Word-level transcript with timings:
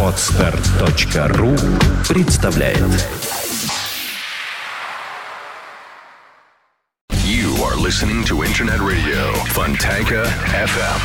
Отстар.ру 0.00 1.56
представляет 2.08 2.78
You 7.10 7.50
are 7.64 7.74
listening 7.74 8.22
to 8.26 8.44
Internet 8.44 8.78
Radio 8.78 9.34
Fontanka 9.48 10.24
FM. 10.52 11.00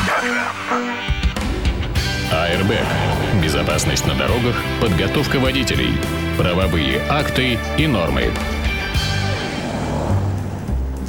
Airbag. 2.32 3.42
Безопасность 3.42 4.06
на 4.06 4.14
дорогах, 4.14 4.56
подготовка 4.80 5.40
водителей, 5.40 5.98
правовые 6.38 7.02
акты 7.10 7.58
и 7.80 7.88
нормы. 7.88 8.32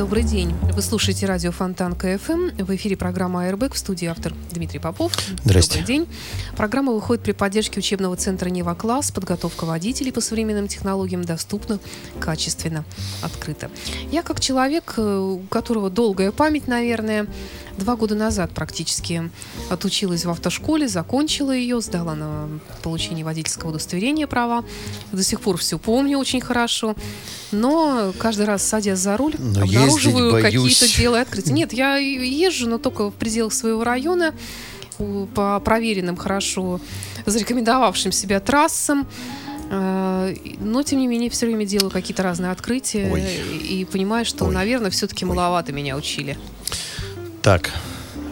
Добрый 0.00 0.22
день. 0.22 0.54
Вы 0.72 0.80
слушаете 0.80 1.26
радио 1.26 1.52
Фонтанка 1.52 1.94
ФМ. 1.94 2.56
В 2.56 2.74
эфире 2.74 2.96
программа 2.96 3.42
«Airbag» 3.44 3.74
в 3.74 3.78
студии 3.78 4.06
автор 4.06 4.32
Дмитрий 4.50 4.78
Попов. 4.78 5.12
Здрасте. 5.44 5.80
Добрый 5.80 5.86
день. 5.86 6.08
Программа 6.56 6.92
выходит 6.92 7.22
при 7.22 7.32
поддержке 7.32 7.80
учебного 7.80 8.16
центра 8.16 8.48
«Нева 8.48 8.74
Класс». 8.74 9.12
Подготовка 9.12 9.66
водителей 9.66 10.10
по 10.10 10.22
современным 10.22 10.68
технологиям 10.68 11.22
доступна, 11.22 11.80
качественно, 12.18 12.86
открыто. 13.20 13.70
Я 14.10 14.22
как 14.22 14.40
человек, 14.40 14.94
э, 14.96 15.02
у 15.02 15.40
которого 15.50 15.90
долгая 15.90 16.32
память, 16.32 16.66
наверное, 16.66 17.26
два 17.80 17.96
года 17.96 18.14
назад 18.14 18.52
практически 18.52 19.30
отучилась 19.68 20.24
в 20.24 20.30
автошколе, 20.30 20.88
закончила 20.88 21.52
ее, 21.52 21.80
сдала 21.80 22.14
на 22.14 22.48
получение 22.82 23.24
водительского 23.24 23.70
удостоверения 23.70 24.26
права. 24.26 24.64
До 25.12 25.22
сих 25.22 25.40
пор 25.40 25.56
все 25.56 25.78
помню 25.78 26.18
очень 26.18 26.40
хорошо. 26.40 26.94
Но 27.52 28.12
каждый 28.18 28.46
раз, 28.46 28.62
садясь 28.62 28.98
за 28.98 29.16
руль, 29.16 29.34
Но 29.38 29.62
обнаруживаю 29.62 30.42
какие-то 30.42 30.96
дела 30.96 31.18
и 31.18 31.22
открытия. 31.22 31.52
Нет, 31.52 31.72
я 31.72 31.96
езжу, 31.96 32.68
но 32.68 32.78
только 32.78 33.10
в 33.10 33.14
пределах 33.14 33.52
своего 33.52 33.82
района, 33.82 34.34
по 35.34 35.60
проверенным 35.60 36.16
хорошо, 36.16 36.80
зарекомендовавшим 37.26 38.12
себя 38.12 38.40
трассам. 38.40 39.08
Э, 39.70 40.34
Но, 40.58 40.82
тем 40.82 40.98
не 40.98 41.06
менее, 41.06 41.30
все 41.30 41.46
время 41.46 41.64
делаю 41.64 41.90
какие-то 41.90 42.22
разные 42.22 42.50
открытия 42.50 43.10
Ой. 43.10 43.22
и, 43.22 43.84
понимаю, 43.84 44.24
что, 44.24 44.46
Ой. 44.46 44.54
наверное, 44.54 44.90
все-таки 44.90 45.24
маловато 45.24 45.72
меня 45.72 45.96
учили. 45.96 46.36
Так, 47.42 47.70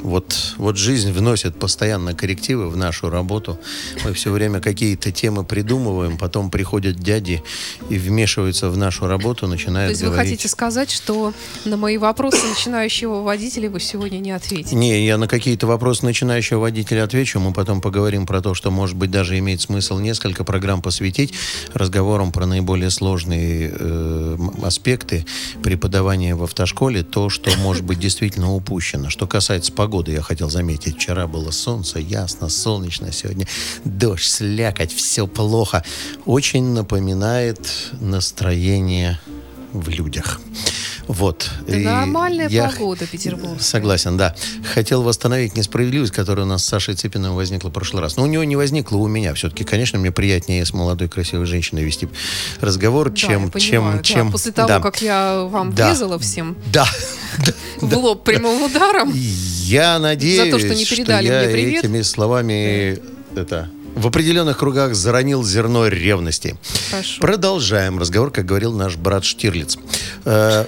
вот, 0.00 0.54
вот 0.56 0.76
жизнь 0.76 1.12
вносит 1.12 1.58
постоянно 1.58 2.14
коррективы 2.14 2.68
в 2.68 2.76
нашу 2.76 3.10
работу. 3.10 3.58
Мы 4.04 4.12
все 4.12 4.30
время 4.30 4.60
какие-то 4.60 5.12
темы 5.12 5.44
придумываем, 5.44 6.16
потом 6.18 6.50
приходят 6.50 6.96
дяди 6.96 7.42
и 7.90 7.98
вмешиваются 7.98 8.70
в 8.70 8.76
нашу 8.76 9.06
работу, 9.06 9.40
То 9.40 9.46
начинают 9.48 9.90
есть 9.90 10.02
вы 10.02 10.08
говорить... 10.08 10.30
хотите 10.30 10.48
сказать, 10.48 10.90
что 10.90 11.32
на 11.64 11.76
мои 11.76 11.98
вопросы 11.98 12.46
начинающего 12.46 13.22
водителя 13.22 13.70
вы 13.70 13.80
сегодня 13.80 14.18
не 14.18 14.30
ответите? 14.30 14.76
Не, 14.76 15.04
я 15.04 15.18
на 15.18 15.28
какие-то 15.28 15.66
вопросы 15.66 16.04
начинающего 16.04 16.60
водителя 16.60 17.04
отвечу. 17.04 17.40
Мы 17.40 17.52
потом 17.52 17.80
поговорим 17.80 18.26
про 18.26 18.40
то, 18.40 18.54
что, 18.54 18.70
может 18.70 18.96
быть, 18.96 19.10
даже 19.10 19.38
имеет 19.38 19.60
смысл 19.60 19.98
несколько 19.98 20.44
программ 20.44 20.82
посвятить 20.82 21.34
разговорам 21.74 22.32
про 22.32 22.46
наиболее 22.46 22.90
сложные 22.90 23.72
э, 23.78 24.38
аспекты 24.62 25.26
преподавания 25.62 26.34
в 26.34 26.44
автошколе. 26.44 27.02
То, 27.02 27.28
что, 27.28 27.50
может 27.58 27.84
быть, 27.84 27.98
действительно 27.98 28.54
упущено. 28.54 29.10
Что 29.10 29.26
касается 29.26 29.72
погоды, 29.72 29.87
я 30.12 30.22
хотел 30.22 30.50
заметить. 30.50 30.96
Вчера 30.96 31.26
было 31.26 31.50
солнце, 31.50 31.98
ясно, 31.98 32.48
солнечно. 32.48 33.10
Сегодня 33.12 33.46
дождь, 33.84 34.24
слякоть, 34.24 34.92
все 34.92 35.26
плохо. 35.26 35.84
Очень 36.26 36.72
напоминает 36.72 37.60
настроение 38.00 39.18
в 39.72 39.88
людях. 39.88 40.40
Вот. 41.08 41.50
Да 41.66 41.76
И 41.76 41.82
нормальная 41.84 42.48
я- 42.50 42.68
погода 42.68 43.06
петербургская. 43.06 43.58
Согласен, 43.60 44.16
да. 44.18 44.34
Хотел 44.74 45.02
восстановить 45.02 45.56
несправедливость, 45.56 46.12
которая 46.12 46.44
у 46.44 46.48
нас 46.48 46.62
с 46.64 46.68
Сашей 46.68 46.94
Цыпиным 46.94 47.34
возникла 47.34 47.70
в 47.70 47.72
прошлый 47.72 48.02
раз. 48.02 48.16
Но 48.16 48.24
у 48.24 48.26
него 48.26 48.44
не 48.44 48.56
возникла, 48.56 48.98
у 48.98 49.06
меня. 49.08 49.32
Все-таки, 49.34 49.64
конечно, 49.64 49.98
мне 49.98 50.12
приятнее 50.12 50.64
с 50.66 50.72
молодой 50.74 51.08
красивой 51.08 51.46
женщиной 51.46 51.82
вести 51.84 52.08
разговор, 52.60 53.08
Да, 53.10 53.16
чем... 53.16 53.50
я 53.54 53.60
чем, 53.60 53.92
да. 53.96 54.02
чем 54.02 54.30
После 54.32 54.52
того, 54.52 54.68
да. 54.68 54.80
как 54.80 55.00
я 55.00 55.44
вам 55.44 55.72
Да. 55.72 55.88
врезала 55.88 56.18
всем 56.18 56.56
Да. 56.72 56.86
в 57.80 57.94
лоб 57.96 58.22
прямым 58.24 58.62
ударом, 58.64 59.10
Я 59.14 59.98
надеюсь, 59.98 60.44
За 60.44 60.50
то, 60.50 60.58
что 60.58 60.74
не 60.74 60.84
передали 60.84 61.26
я 61.26 61.40
мне 61.40 61.48
привет. 61.48 61.84
этими 61.84 62.02
словами 62.02 62.98
это, 63.34 63.70
в 63.98 64.06
определенных 64.06 64.58
кругах 64.58 64.94
заронил 64.94 65.44
зерно 65.44 65.88
ревности. 65.88 66.56
Хорошо. 66.90 67.20
Продолжаем 67.20 67.98
разговор, 67.98 68.30
как 68.30 68.46
говорил 68.46 68.72
наш 68.72 68.96
брат 68.96 69.24
Штирлиц. 69.24 69.76
Э, 70.24 70.66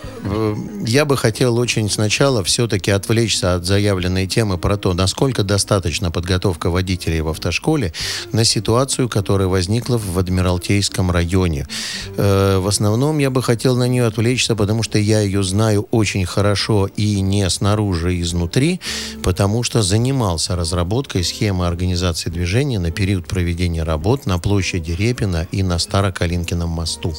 Я 0.84 1.04
бы 1.04 1.16
хотел 1.16 1.56
очень 1.58 1.88
сначала 1.90 2.42
все-таки 2.42 2.90
отвлечься 2.90 3.54
от 3.54 3.64
заявленной 3.64 4.26
темы 4.26 4.58
про 4.58 4.76
то, 4.76 4.94
насколько 4.94 5.44
достаточно 5.44 6.10
подготовка 6.10 6.70
водителей 6.70 7.20
в 7.20 7.28
автошколе 7.28 7.92
на 8.32 8.44
ситуацию, 8.44 9.08
которая 9.08 9.48
возникла 9.48 9.98
в 9.98 10.18
Адмиралтейском 10.18 11.10
районе. 11.10 11.66
Э, 12.16 12.58
В 12.58 12.66
основном 12.66 13.18
я 13.18 13.30
бы 13.30 13.42
хотел 13.42 13.76
на 13.76 13.86
нее 13.88 14.06
отвлечься, 14.06 14.56
потому 14.56 14.82
что 14.82 14.98
я 14.98 15.20
ее 15.20 15.42
знаю 15.44 15.86
очень 15.92 16.26
хорошо 16.26 16.88
и 16.96 17.20
не 17.20 17.48
снаружи, 17.48 18.16
и 18.16 18.22
изнутри, 18.22 18.80
потому 19.22 19.62
что 19.62 19.82
занимался 19.82 20.56
разработкой 20.56 21.22
схемы 21.22 21.66
организации 21.66 22.30
движения 22.30 22.78
на 22.80 22.90
период 22.90 23.19
проведения 23.26 23.82
работ 23.82 24.26
на 24.26 24.38
площади 24.38 24.92
Репина 24.92 25.46
и 25.52 25.62
на 25.62 25.78
Старокалинкином 25.78 26.70
мосту. 26.70 27.14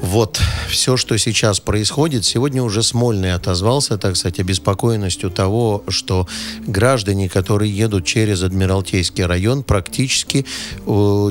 Вот 0.00 0.40
все, 0.68 0.96
что 0.96 1.16
сейчас 1.18 1.58
происходит. 1.58 2.24
Сегодня 2.24 2.62
уже 2.62 2.82
Смольный 2.82 3.34
отозвался, 3.34 3.98
так 3.98 4.16
сказать, 4.16 4.38
обеспокоенностью 4.38 5.30
того, 5.30 5.82
что 5.88 6.28
граждане, 6.66 7.28
которые 7.28 7.76
едут 7.76 8.04
через 8.04 8.42
Адмиралтейский 8.42 9.24
район, 9.24 9.64
практически 9.64 10.46
э, 10.86 11.30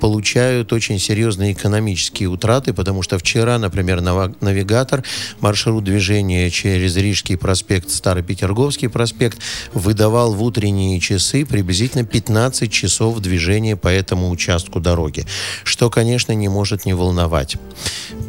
получают 0.00 0.72
очень 0.72 0.98
серьезные 0.98 1.52
экономические 1.52 2.30
утраты, 2.30 2.72
потому 2.72 3.02
что 3.02 3.18
вчера, 3.18 3.58
например, 3.58 4.00
навигатор 4.00 5.04
маршрут 5.40 5.84
движения 5.84 6.50
через 6.50 6.96
Рижский 6.96 7.36
проспект, 7.36 7.90
Старопетерговский 7.90 8.88
проспект 8.88 9.38
выдавал 9.74 10.32
в 10.32 10.42
утренние 10.42 11.00
часы 11.00 11.44
приблизительно 11.44 12.04
15 12.04 12.72
часов 12.72 13.20
движения 13.20 13.76
по 13.76 13.88
этому 13.88 14.30
участку 14.30 14.80
дороги, 14.80 15.26
что, 15.64 15.90
конечно, 15.90 16.32
не 16.32 16.48
может 16.48 16.86
не 16.86 16.94
волновать. 16.94 17.56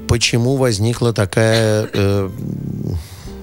Почему 0.07 0.55
возникла 0.57 1.13
такая, 1.13 1.89
э, 1.93 2.29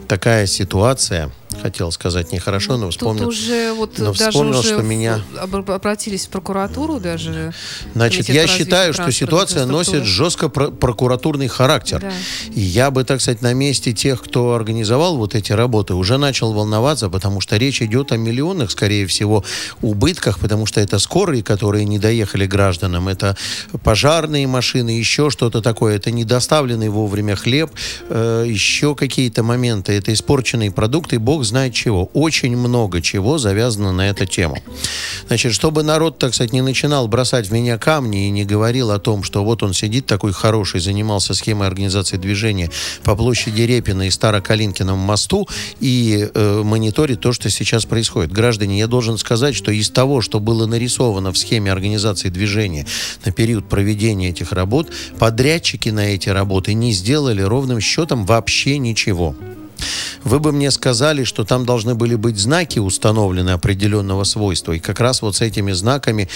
такая 0.09 0.47
ситуация? 0.47 1.31
Хотел 1.63 1.93
сказать 1.93 2.33
нехорошо, 2.33 2.77
но 2.77 2.87
Тут 2.87 2.95
вспомнил. 2.95 3.29
уже 3.29 3.73
вот 3.73 3.97
но 3.99 4.13
даже 4.13 4.31
вспомнил, 4.31 4.59
уже 4.59 4.69
что 4.75 4.83
меня- 4.83 5.21
об- 5.41 5.71
обратились 5.71 6.27
в 6.27 6.31
прокуратуру 6.31 6.99
даже. 6.99 7.53
Значит, 7.95 8.29
я 8.29 8.47
считаю, 8.49 8.93
что 8.93 9.11
ситуация 9.13 9.65
носит 9.67 10.05
жестко 10.05 10.49
про- 10.49 10.71
прокуратурный 10.73 11.47
характер. 11.49 12.01
Да. 12.01 12.11
И 12.53 12.61
я 12.61 12.91
бы, 12.91 13.05
так 13.05 13.21
сказать, 13.21 13.43
на 13.43 13.53
месте 13.55 13.93
тех, 13.93 14.21
кто 14.23 14.55
организовал 14.55 15.17
вот 15.17 15.37
эти 15.37 15.53
работы, 15.53 15.95
уже 15.95 16.19
начал 16.19 16.53
волноваться, 16.53 17.09
потому 17.09 17.41
что 17.41 17.57
речь 17.57 17.81
идет 17.81 18.11
о 18.11 18.17
миллионных, 18.17 18.71
скорее 18.73 19.07
всего, 19.07 19.45
убытках, 19.83 20.41
потому 20.41 20.67
что 20.67 20.81
это 20.81 20.99
скорые, 20.99 21.45
которые 21.45 21.85
не 21.85 21.99
доехали 22.01 22.47
гражданам, 22.47 23.09
это 23.09 23.37
пожарные 23.85 24.49
машины, 24.49 24.91
еще 24.91 25.31
что-то 25.31 25.61
такое, 25.63 25.95
это 25.97 26.11
недоставленный 26.11 26.89
вовремя 26.89 27.37
хлеб, 27.37 27.71
э, 28.09 28.47
еще 28.49 28.97
какие-то 28.97 29.45
моменты, 29.45 29.93
это 29.93 30.13
испорченные 30.13 30.73
продукты, 30.73 31.21
бог 31.21 31.45
знает 31.45 31.52
чего. 31.71 32.11
Очень 32.13 32.57
много 32.57 33.01
чего 33.01 33.39
завязано 33.39 33.93
на 33.93 34.09
эту 34.09 34.27
тему. 34.27 34.59
Значит, 35.27 35.53
чтобы 35.53 35.83
народ, 35.83 36.19
так 36.19 36.35
сказать, 36.35 36.53
не 36.53 36.63
начинал 36.63 37.09
бросать 37.09 37.49
в 37.49 37.53
меня 37.53 37.79
камни 37.79 38.27
и 38.27 38.31
не 38.31 38.45
говорил 38.45 38.91
о 38.91 38.99
том, 38.99 39.23
что 39.23 39.45
вот 39.45 39.63
он 39.63 39.73
сидит 39.73 40.07
такой 40.07 40.33
хороший, 40.33 40.81
занимался 40.81 41.35
схемой 41.35 41.67
организации 41.69 42.17
движения 42.17 42.71
по 43.05 43.17
площади 43.17 43.63
Репина 43.63 44.07
и 44.07 44.11
Старокалинкином 44.11 44.99
мосту 44.99 45.49
и 45.81 46.29
э, 46.33 46.63
мониторит 46.65 47.21
то, 47.21 47.33
что 47.33 47.51
сейчас 47.51 47.85
происходит. 47.85 48.33
Граждане, 48.33 48.79
я 48.79 48.87
должен 48.87 49.19
сказать, 49.19 49.55
что 49.55 49.71
из 49.71 49.91
того, 49.91 50.21
что 50.21 50.41
было 50.41 50.67
нарисовано 50.67 51.33
в 51.33 51.39
схеме 51.39 51.73
организации 51.73 52.29
движения 52.29 52.87
на 53.25 53.33
период 53.33 53.69
проведения 53.69 54.31
этих 54.31 54.53
работ, 54.53 54.89
подрядчики 55.19 55.89
на 55.89 56.07
эти 56.15 56.29
работы 56.29 56.75
не 56.75 56.93
сделали 56.93 57.43
ровным 57.43 57.81
счетом 57.81 58.27
вообще 58.27 58.79
ничего. 58.79 59.35
Вы 60.25 60.41
бы 60.41 60.53
мне 60.53 60.71
сказали, 60.71 61.25
что 61.25 61.45
там 61.45 61.65
должны 61.67 61.95
были 61.95 62.15
быть 62.15 62.39
знаки 62.39 62.79
установлены 62.79 63.51
определенного 63.51 64.25
свойства, 64.25 64.73
и 64.73 64.79
как 64.79 65.01
раз 65.01 65.23
вот 65.23 65.37
с 65.37 65.41
этими 65.41 65.73
знаками 65.73 66.29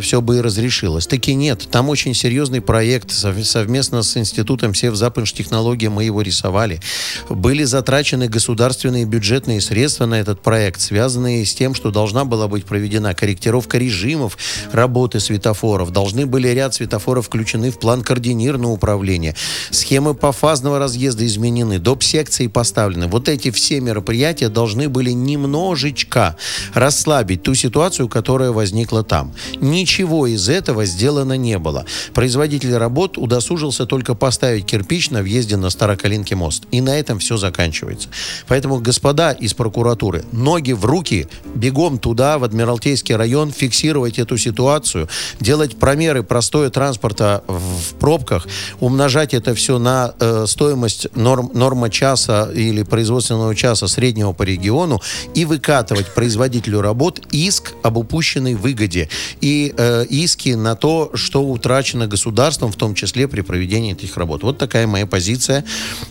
все 0.00 0.20
бы 0.20 0.38
и 0.38 0.40
разрешилось. 0.40 1.06
Таки 1.06 1.34
нет. 1.34 1.68
Там 1.70 1.88
очень 1.88 2.14
серьезный 2.14 2.60
проект 2.60 3.10
сов- 3.10 3.44
совместно 3.44 4.02
с 4.02 4.16
Институтом 4.16 4.74
Севзападтехнологии 4.74 5.88
мы 5.88 6.04
его 6.04 6.22
рисовали. 6.22 6.80
Были 7.28 7.64
затрачены 7.64 8.28
государственные 8.28 9.04
бюджетные 9.04 9.60
средства 9.60 10.06
на 10.06 10.14
этот 10.20 10.42
проект, 10.42 10.80
связанные 10.80 11.44
с 11.44 11.54
тем, 11.54 11.74
что 11.74 11.90
должна 11.90 12.24
была 12.24 12.48
быть 12.48 12.64
проведена 12.64 13.14
корректировка 13.14 13.78
режимов 13.78 14.38
работы 14.72 15.20
светофоров. 15.20 15.92
Должны 15.92 16.26
были 16.26 16.48
ряд 16.48 16.74
светофоров 16.74 17.26
включены 17.26 17.70
в 17.70 17.78
план 17.78 18.02
координированного 18.02 18.72
управления. 18.72 19.34
Схемы 19.70 20.14
пофазного 20.14 20.78
разъезда 20.78 21.26
изменены. 21.26 21.78
Доп. 21.78 22.02
секции 22.02 22.46
поставлены 22.46 22.77
поставлены. 22.78 23.08
Вот 23.08 23.28
эти 23.28 23.50
все 23.50 23.80
мероприятия 23.80 24.48
должны 24.48 24.88
были 24.88 25.10
немножечко 25.10 26.36
расслабить 26.74 27.42
ту 27.42 27.54
ситуацию, 27.54 28.08
которая 28.08 28.52
возникла 28.52 29.02
там. 29.02 29.32
Ничего 29.60 30.28
из 30.28 30.48
этого 30.48 30.84
сделано 30.84 31.36
не 31.36 31.58
было. 31.58 31.84
Производитель 32.14 32.76
работ 32.76 33.18
удосужился 33.18 33.84
только 33.84 34.14
поставить 34.14 34.64
кирпич 34.64 35.10
на 35.10 35.22
въезде 35.22 35.56
на 35.56 35.70
Старокалинский 35.70 36.36
мост. 36.36 36.66
И 36.70 36.80
на 36.80 36.96
этом 36.96 37.18
все 37.18 37.36
заканчивается. 37.36 38.10
Поэтому, 38.46 38.78
господа 38.78 39.32
из 39.32 39.54
прокуратуры, 39.54 40.24
ноги 40.30 40.72
в 40.72 40.84
руки, 40.84 41.26
бегом 41.56 41.98
туда, 41.98 42.38
в 42.38 42.44
Адмиралтейский 42.44 43.16
район, 43.16 43.50
фиксировать 43.50 44.20
эту 44.20 44.38
ситуацию, 44.38 45.08
делать 45.40 45.76
промеры 45.78 46.22
простоя 46.22 46.70
транспорта 46.70 47.42
в 47.48 47.94
пробках, 47.98 48.46
умножать 48.78 49.34
это 49.34 49.54
все 49.54 49.80
на 49.80 50.14
э, 50.20 50.44
стоимость 50.46 51.08
норм, 51.16 51.50
норма 51.54 51.90
часа 51.90 52.48
или 52.68 52.82
производственного 52.82 53.54
часа 53.54 53.88
среднего 53.88 54.32
по 54.32 54.42
региону 54.42 55.00
и 55.34 55.44
выкатывать 55.44 56.14
производителю 56.14 56.80
работ 56.80 57.20
иск 57.30 57.74
об 57.82 57.96
упущенной 57.96 58.54
выгоде 58.54 59.08
и 59.40 59.74
э, 59.76 60.04
иски 60.06 60.50
на 60.50 60.74
то, 60.76 61.10
что 61.14 61.44
утрачено 61.44 62.06
государством, 62.06 62.72
в 62.72 62.76
том 62.76 62.94
числе 62.94 63.28
при 63.28 63.42
проведении 63.42 63.92
этих 63.92 64.16
работ. 64.16 64.42
Вот 64.42 64.58
такая 64.58 64.86
моя 64.86 65.06
позиция 65.06 65.64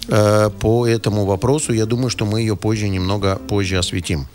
э, 0.07 0.49
по 0.59 0.87
этому 0.87 1.25
вопросу. 1.25 1.73
Я 1.73 1.85
думаю, 1.85 2.09
что 2.09 2.25
мы 2.25 2.41
ее 2.41 2.55
позже 2.55 2.89
немного 2.89 3.35
позже 3.47 3.77
осветим. 3.77 4.27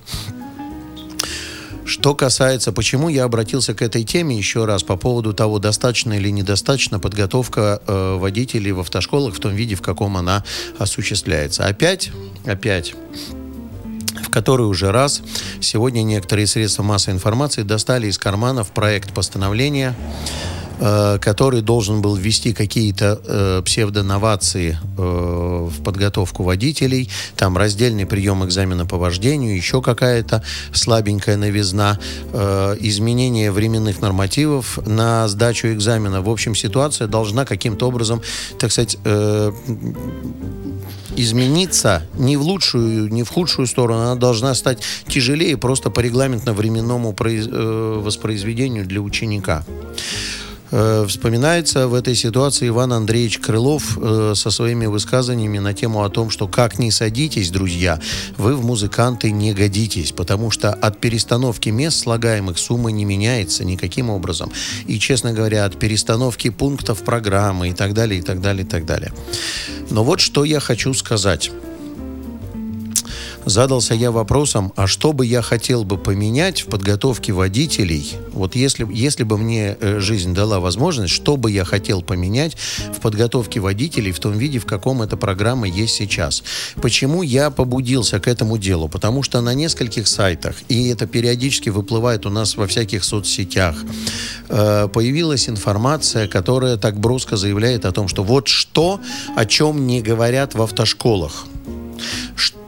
Что 1.84 2.14
касается, 2.14 2.73
почему 2.73 3.08
я 3.08 3.25
обратился 3.25 3.75
к 3.75 3.82
этой 3.82 4.05
теме 4.05 4.37
еще 4.37 4.64
раз 4.64 4.82
по 4.82 4.96
поводу 4.96 5.34
того, 5.34 5.58
достаточно 5.58 6.12
или 6.12 6.31
недостаточно 6.31 6.99
подготовка 6.99 7.82
э, 7.87 8.17
водителей 8.19 8.73
в 8.73 8.81
автошколах 8.81 9.34
в 9.34 9.40
том 9.40 9.55
виде, 9.55 9.75
в 9.75 9.82
каком 9.82 10.17
она 10.17 10.44
осуществляется. 10.79 11.67
Опять, 11.67 12.11
опять 12.46 12.94
в 14.23 14.31
который 14.31 14.67
уже 14.67 14.93
раз 14.93 15.23
сегодня 15.61 16.02
некоторые 16.02 16.46
средства 16.46 16.82
массовой 16.82 17.14
информации 17.14 17.62
достали 17.62 18.06
из 18.06 18.19
карманов 18.19 18.70
проект 18.70 19.12
постановления 19.12 19.94
который 20.78 21.62
должен 21.62 22.02
был 22.02 22.16
ввести 22.16 22.52
какие-то 22.52 23.20
э, 23.24 23.62
псевдоновации 23.64 24.78
э, 24.98 25.69
в 25.70 25.82
подготовку 25.82 26.42
водителей, 26.42 27.08
там 27.36 27.56
раздельный 27.56 28.06
прием 28.06 28.44
экзамена 28.44 28.86
по 28.86 28.96
вождению, 28.96 29.56
еще 29.56 29.82
какая-то 29.82 30.42
слабенькая 30.72 31.36
новизна, 31.36 31.98
э, 32.32 32.76
изменение 32.80 33.50
временных 33.50 34.00
нормативов 34.00 34.78
на 34.86 35.28
сдачу 35.28 35.69
экзамена. 35.69 36.22
В 36.22 36.30
общем, 36.30 36.54
ситуация 36.54 37.06
должна 37.08 37.44
каким-то 37.44 37.88
образом, 37.88 38.22
так 38.58 38.72
сказать, 38.72 38.98
э, 39.04 39.52
измениться 41.16 42.04
не 42.14 42.36
в 42.36 42.42
лучшую, 42.42 43.12
не 43.12 43.22
в 43.22 43.28
худшую 43.28 43.66
сторону, 43.66 44.00
она 44.00 44.14
должна 44.14 44.54
стать 44.54 44.82
тяжелее 45.08 45.56
просто 45.56 45.90
по 45.90 46.00
регламентно-временному 46.00 47.14
э, 47.19 48.00
воспроизведению 48.02 48.86
для 48.86 49.00
ученика. 49.00 49.64
Э, 50.72 51.04
вспоминается 51.06 51.86
в 51.86 51.92
этой 51.92 52.14
ситуации 52.14 52.69
Иван 52.69 52.94
Андреевич 52.94 53.38
Крылов 53.38 53.98
э, 54.00 54.32
со 54.34 54.50
своими 54.50 54.86
высказываниями 54.86 55.58
на 55.58 55.74
тему 55.74 56.02
о 56.02 56.08
том, 56.08 56.30
что 56.30 56.48
как 56.48 56.78
не 56.78 56.90
садитесь, 56.90 57.50
друзья, 57.50 58.00
вы 58.38 58.56
в 58.56 58.64
музыканты 58.64 59.30
не 59.30 59.52
годитесь, 59.52 60.12
потому 60.12 60.50
что 60.50 60.72
от 60.72 60.98
перестановки 60.98 61.69
мест 61.69 62.00
слагаемых 62.00 62.58
сумма 62.58 62.90
не 62.90 63.04
меняется 63.04 63.64
никаким 63.64 64.08
образом. 64.08 64.50
И, 64.86 64.98
честно 64.98 65.34
говоря, 65.34 65.66
от 65.66 65.78
перестановки 65.78 66.48
пунктов 66.48 67.02
программы 67.02 67.69
и 67.69 67.72
так 67.74 67.92
далее, 67.92 68.20
и 68.20 68.22
так 68.22 68.40
далее, 68.40 68.64
и 68.64 68.69
так 68.69 68.86
далее. 68.86 69.12
Но 69.90 70.04
вот 70.04 70.20
что 70.20 70.44
я 70.44 70.58
хочу 70.58 70.94
сказать 70.94 71.50
задался 73.44 73.94
я 73.94 74.11
вопросом, 74.11 74.73
а 74.77 74.87
что 74.87 75.12
бы 75.12 75.27
я 75.27 75.43
хотел 75.43 75.85
бы 75.85 75.99
поменять 75.99 76.62
в 76.62 76.67
подготовке 76.67 77.33
водителей, 77.33 78.17
вот 78.33 78.55
если, 78.55 78.87
если 78.93 79.25
бы 79.25 79.39
мне 79.39 79.77
э, 79.81 79.99
жизнь 80.00 80.35
дала 80.35 80.61
возможность, 80.61 81.12
что 81.12 81.37
бы 81.37 81.50
я 81.50 81.65
хотел 81.65 82.03
поменять 82.03 82.56
в 82.97 83.00
подготовке 83.00 83.61
водителей 83.61 84.12
в 84.12 84.21
том 84.21 84.37
виде, 84.39 84.59
в 84.59 84.67
каком 84.67 85.03
эта 85.03 85.17
программа 85.17 85.69
есть 85.69 85.94
сейчас. 85.94 86.43
Почему 86.81 87.23
я 87.23 87.50
побудился 87.50 88.21
к 88.21 88.29
этому 88.29 88.59
делу? 88.59 88.89
Потому 88.89 89.23
что 89.23 89.41
на 89.41 89.55
нескольких 89.55 90.09
сайтах, 90.09 90.56
и 90.69 90.89
это 90.89 91.06
периодически 91.06 91.69
выплывает 91.69 92.27
у 92.27 92.31
нас 92.31 92.56
во 92.56 92.67
всяких 92.67 93.05
соцсетях, 93.05 93.77
э, 94.49 94.89
появилась 94.89 95.49
информация, 95.49 96.29
которая 96.29 96.77
так 96.77 96.99
броско 96.99 97.37
заявляет 97.37 97.85
о 97.85 97.93
том, 97.93 98.09
что 98.09 98.23
вот 98.23 98.49
что, 98.49 99.00
о 99.37 99.44
чем 99.44 99.87
не 99.87 100.00
говорят 100.03 100.55
в 100.55 100.62
автошколах 100.62 101.47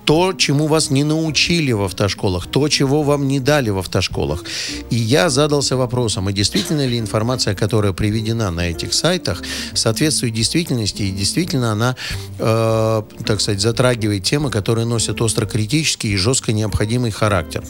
то, 0.04 0.32
чему 0.32 0.66
вас 0.66 0.90
не 0.90 1.04
научили 1.04 1.72
в 1.72 1.82
автошколах, 1.82 2.46
то, 2.46 2.68
чего 2.68 3.02
вам 3.02 3.26
не 3.28 3.40
дали 3.40 3.70
в 3.70 3.78
автошколах. 3.78 4.44
И 4.90 4.96
я 4.96 5.30
задался 5.30 5.76
вопросом, 5.76 6.28
а 6.28 6.32
действительно 6.32 6.86
ли 6.86 6.98
информация, 6.98 7.54
которая 7.54 7.92
приведена 7.92 8.50
на 8.50 8.68
этих 8.68 8.92
сайтах, 8.92 9.42
соответствует 9.74 10.34
действительности, 10.34 11.02
и 11.02 11.10
действительно 11.10 11.72
она, 11.72 11.96
э, 12.38 13.02
так 13.24 13.40
сказать, 13.40 13.60
затрагивает 13.60 14.24
темы, 14.24 14.50
которые 14.50 14.86
носят 14.86 15.20
остро-критический 15.20 16.12
и 16.12 16.16
жестко 16.16 16.52
необходимый 16.52 17.10
характер. 17.10 17.64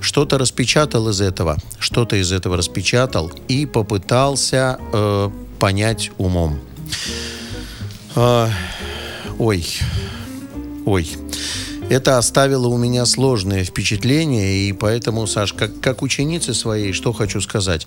Что-то 0.00 0.38
распечатал 0.38 1.08
из 1.08 1.20
этого, 1.20 1.56
что-то 1.78 2.16
из 2.16 2.32
этого 2.32 2.56
распечатал 2.56 3.30
и 3.48 3.66
попытался 3.66 4.78
э, 4.92 5.30
понять 5.58 6.10
умом. 6.18 6.58
Э, 8.16 8.48
ой, 9.38 9.66
ой. 10.84 11.16
Это 11.88 12.18
оставило 12.18 12.66
у 12.66 12.76
меня 12.76 13.06
сложное 13.06 13.62
впечатление, 13.62 14.68
и 14.68 14.72
поэтому, 14.72 15.24
Саш, 15.28 15.52
как, 15.52 15.78
как 15.78 16.02
ученице 16.02 16.52
своей, 16.52 16.92
что 16.92 17.12
хочу 17.12 17.40
сказать. 17.40 17.86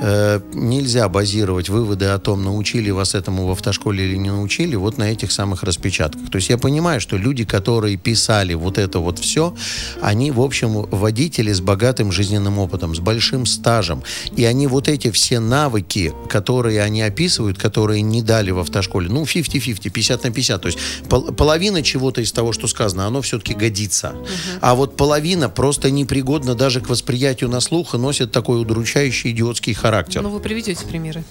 Э, 0.00 0.40
нельзя 0.54 1.08
базировать 1.08 1.68
выводы 1.68 2.04
о 2.04 2.20
том, 2.20 2.44
научили 2.44 2.90
вас 2.90 3.16
этому 3.16 3.48
в 3.48 3.50
автошколе 3.50 4.06
или 4.06 4.16
не 4.16 4.30
научили, 4.30 4.76
вот 4.76 4.96
на 4.96 5.10
этих 5.10 5.32
самых 5.32 5.64
распечатках. 5.64 6.30
То 6.30 6.36
есть 6.36 6.50
я 6.50 6.56
понимаю, 6.56 7.00
что 7.00 7.16
люди, 7.16 7.44
которые 7.44 7.96
писали 7.96 8.54
вот 8.54 8.78
это 8.78 9.00
вот 9.00 9.18
все, 9.18 9.56
они, 10.00 10.30
в 10.30 10.40
общем, 10.40 10.86
водители 10.92 11.52
с 11.52 11.60
богатым 11.60 12.12
жизненным 12.12 12.60
опытом, 12.60 12.94
с 12.94 13.00
большим 13.00 13.46
стажем. 13.46 14.04
И 14.36 14.44
они 14.44 14.68
вот 14.68 14.86
эти 14.86 15.10
все 15.10 15.40
навыки, 15.40 16.12
которые 16.28 16.80
они 16.80 17.02
описывают, 17.02 17.58
которые 17.58 18.02
не 18.02 18.22
дали 18.22 18.52
в 18.52 18.60
автошколе, 18.60 19.08
ну, 19.08 19.24
50-50, 19.24 19.90
50 19.90 20.22
на 20.22 20.30
50. 20.30 20.62
То 20.62 20.66
есть 20.66 20.78
пол, 21.08 21.32
половина 21.32 21.82
чего-то 21.82 22.20
из 22.20 22.30
того, 22.30 22.52
что 22.52 22.68
сказано, 22.68 23.08
оно 23.08 23.20
все 23.20 23.31
все-таки 23.32 23.54
годится. 23.54 24.10
Угу. 24.10 24.28
А 24.60 24.74
вот 24.74 24.96
половина 24.96 25.48
просто 25.48 25.90
непригодна 25.90 26.54
даже 26.54 26.80
к 26.82 26.90
восприятию 26.90 27.48
на 27.48 27.60
слух 27.60 27.94
и 27.94 27.98
носит 27.98 28.30
такой 28.30 28.60
удручающий 28.60 29.30
идиотский 29.30 29.72
характер. 29.72 30.20
Ну, 30.22 30.28
вы 30.28 30.40
приведете 30.40 30.84
примеры. 30.86 31.24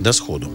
До 0.00 0.12
сходу. 0.12 0.50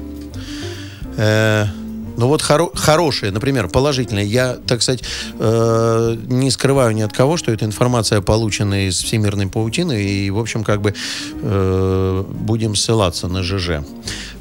Э 1.17 1.65
-э 1.65 1.86
ну 2.17 2.27
вот 2.27 2.41
хоро 2.41 2.69
хорошее, 2.73 3.31
например, 3.31 3.67
положительное. 3.67 4.23
Я, 4.23 4.55
так 4.55 4.81
сказать, 4.81 5.03
э, 5.39 6.17
не 6.27 6.51
скрываю 6.51 6.93
ни 6.93 7.01
от 7.01 7.13
кого, 7.13 7.37
что 7.37 7.51
это 7.51 7.65
информация, 7.65 8.21
полученная 8.21 8.87
из 8.87 9.01
всемирной 9.01 9.47
паутины, 9.47 10.03
и, 10.03 10.29
в 10.29 10.39
общем, 10.39 10.63
как 10.63 10.81
бы 10.81 10.93
э, 11.41 12.23
будем 12.27 12.75
ссылаться 12.75 13.27
на 13.27 13.43
ЖЖ. 13.43 13.83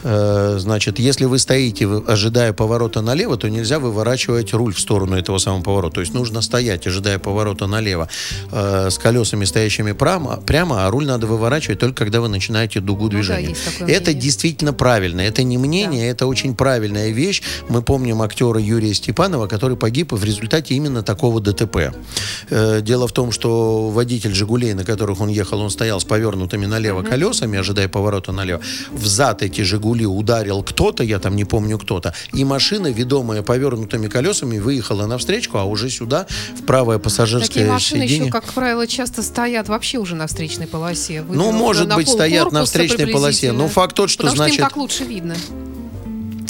Э, 0.08 0.56
значит, 0.58 1.00
если 1.00 1.24
вы 1.24 1.38
стоите, 1.38 1.86
ожидая 2.06 2.52
поворота 2.52 3.00
налево, 3.00 3.36
то 3.36 3.48
нельзя 3.48 3.80
выворачивать 3.80 4.52
руль 4.52 4.72
в 4.72 4.78
сторону 4.78 5.16
этого 5.16 5.38
самого 5.38 5.62
поворота. 5.62 5.96
То 5.96 6.00
есть 6.00 6.14
нужно 6.14 6.42
стоять, 6.42 6.86
ожидая 6.86 7.18
поворота 7.18 7.66
налево, 7.66 8.08
э, 8.52 8.88
с 8.90 8.98
колесами, 8.98 9.44
стоящими 9.44 9.92
прямо, 9.92 10.36
прямо, 10.36 10.86
а 10.86 10.90
руль 10.90 11.06
надо 11.06 11.26
выворачивать 11.26 11.80
только 11.80 12.04
когда 12.04 12.20
вы 12.20 12.28
начинаете 12.28 12.80
дугу 12.80 13.08
движения. 13.08 13.56
Ну, 13.80 13.86
да, 13.86 13.92
это 13.92 14.14
действительно 14.14 14.72
правильно. 14.72 15.20
Это 15.22 15.42
не 15.42 15.58
мнение, 15.58 16.04
да. 16.04 16.10
это 16.12 16.26
очень 16.26 16.54
правильная 16.54 17.10
вещь. 17.10 17.42
Мы 17.68 17.82
помним 17.82 18.22
актера 18.22 18.60
Юрия 18.60 18.94
Степанова, 18.94 19.48
который 19.48 19.76
погиб 19.76 20.12
в 20.12 20.24
результате 20.24 20.74
именно 20.74 21.02
такого 21.02 21.40
ДТП. 21.40 21.92
Э, 22.50 22.80
дело 22.80 23.08
в 23.08 23.12
том, 23.12 23.32
что 23.32 23.90
водитель 23.90 24.34
«Жигулей», 24.34 24.74
на 24.74 24.84
которых 24.84 25.20
он 25.20 25.28
ехал, 25.28 25.60
он 25.60 25.70
стоял 25.70 26.00
с 26.00 26.04
повернутыми 26.04 26.66
налево 26.66 27.02
колесами, 27.02 27.58
ожидая 27.58 27.88
поворота 27.88 28.32
налево. 28.32 28.60
Взад 28.92 29.42
эти 29.42 29.62
«Жигули» 29.62 30.06
ударил 30.06 30.62
кто-то, 30.62 31.02
я 31.02 31.18
там 31.18 31.34
не 31.34 31.44
помню 31.44 31.78
кто-то, 31.78 32.14
и 32.32 32.44
машина, 32.44 32.88
ведомая 32.88 33.42
повернутыми 33.42 34.06
колесами, 34.06 34.58
выехала 34.58 35.06
навстречу, 35.06 35.50
а 35.54 35.64
уже 35.64 35.90
сюда, 35.90 36.26
в 36.58 36.62
правое 36.62 36.98
пассажирское 36.98 37.48
Такие 37.48 37.66
машины 37.66 38.02
сиденье. 38.04 38.22
еще, 38.24 38.32
как 38.32 38.44
правило, 38.44 38.86
часто 38.86 39.22
стоят 39.22 39.68
вообще 39.68 39.98
уже 39.98 40.14
на 40.14 40.26
встречной 40.26 40.66
полосе. 40.66 41.24
ну, 41.28 41.52
может 41.52 41.94
быть, 41.94 42.08
стоят 42.08 42.52
на 42.52 42.64
встречной 42.64 43.08
полосе, 43.08 43.52
но 43.52 43.68
факт 43.68 43.96
тот, 43.96 44.10
что 44.10 44.24
Потому 44.24 44.36
значит... 44.36 44.54
Что 44.54 44.62
им 44.62 44.68
так 44.68 44.76
лучше 44.76 45.04
видно. 45.04 45.34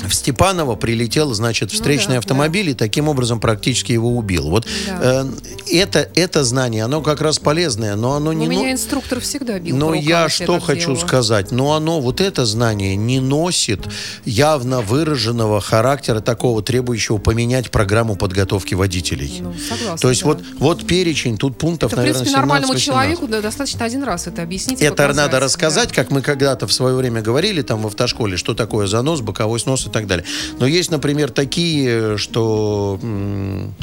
В 0.07 0.15
Степаново 0.15 0.77
прилетел, 0.77 1.33
значит, 1.35 1.71
встречный 1.73 2.15
Ну 2.15 2.15
да, 2.15 2.19
автомобиль 2.19 2.71
и 2.71 2.75
таким 2.75 3.09
образом 3.09 3.41
практически 3.41 3.93
его 3.93 4.17
убил. 4.17 4.49
Вот 4.51 4.67
Да. 4.87 5.25
э, 5.25 5.77
это, 5.79 6.09
это 6.15 6.45
знание, 6.45 6.85
оно 6.85 7.03
как 7.03 7.21
раз 7.21 7.39
полезное, 7.39 7.97
но 7.97 8.15
оно 8.15 8.31
У 8.31 8.33
не... 8.35 8.47
меня 8.47 8.63
но- 8.63 8.71
инструктор 8.73 9.21
всегда 9.21 9.59
бил 9.59 9.77
но 9.77 9.95
я 9.95 10.29
что 10.29 10.61
хочу 10.61 10.93
делала. 10.93 11.07
сказать, 11.07 11.51
но 11.51 11.73
оно, 11.75 12.01
вот 12.01 12.21
это 12.21 12.45
знание 12.47 12.97
не 12.97 13.21
носит 13.21 13.81
явно 14.25 14.81
выраженного 14.81 15.61
характера 15.61 16.21
такого, 16.21 16.63
требующего 16.63 17.19
поменять 17.19 17.71
программу 17.71 18.17
подготовки 18.17 18.75
водителей. 18.75 19.39
Ну, 19.41 19.55
согласна, 19.55 19.99
То 19.99 20.11
есть 20.11 20.23
да. 20.23 20.29
вот, 20.29 20.43
вот 20.59 20.87
перечень, 20.87 21.37
тут 21.39 21.59
пунктов, 21.59 21.93
Это, 21.93 21.97
в 21.97 21.99
наверное, 22.05 22.21
принципе, 22.21 22.39
нормальному 22.39 22.75
17-18. 22.75 22.79
человеку 22.79 23.27
да, 23.29 23.41
достаточно 23.41 23.85
один 23.85 24.03
раз 24.05 24.27
это 24.27 24.43
объяснить. 24.43 24.81
Это 24.81 24.91
показать, 24.93 25.17
надо 25.17 25.33
да. 25.33 25.41
рассказать, 25.41 25.93
как 25.93 26.11
мы 26.11 26.23
когда-то 26.23 26.67
в 26.67 26.73
свое 26.73 26.95
время 26.95 27.23
говорили 27.23 27.63
там 27.63 27.83
в 27.83 27.87
автошколе, 27.87 28.37
что 28.37 28.55
такое 28.55 28.87
занос, 28.87 29.21
боковой 29.21 29.59
снос 29.61 29.87
и 29.87 29.91
так 29.97 30.07
далее. 30.07 30.27
Но 30.59 30.67
есть, 30.67 30.91
например, 30.91 31.31
такие, 31.31 32.19
что... 32.19 32.99
м, 33.03 33.75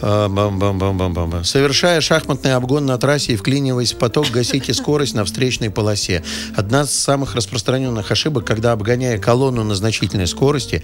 а, 0.00 0.28
бам-бам-бам-бам-бам. 0.28 1.44
Совершая 1.44 2.00
шахматный 2.00 2.54
обгон 2.54 2.86
на 2.86 2.98
трассе 2.98 3.34
и 3.34 3.36
вклиниваясь 3.36 3.92
в 3.92 3.98
поток, 3.98 4.30
гасите 4.32 4.74
скорость 4.74 5.14
на 5.14 5.24
встречной 5.24 5.70
полосе. 5.70 6.24
Одна 6.56 6.82
из 6.82 6.90
самых 6.90 7.36
распространенных 7.36 8.10
ошибок, 8.10 8.44
когда 8.44 8.72
обгоняя 8.72 9.18
колонну 9.18 9.62
на 9.62 9.74
значительной 9.74 10.26
скорости, 10.26 10.82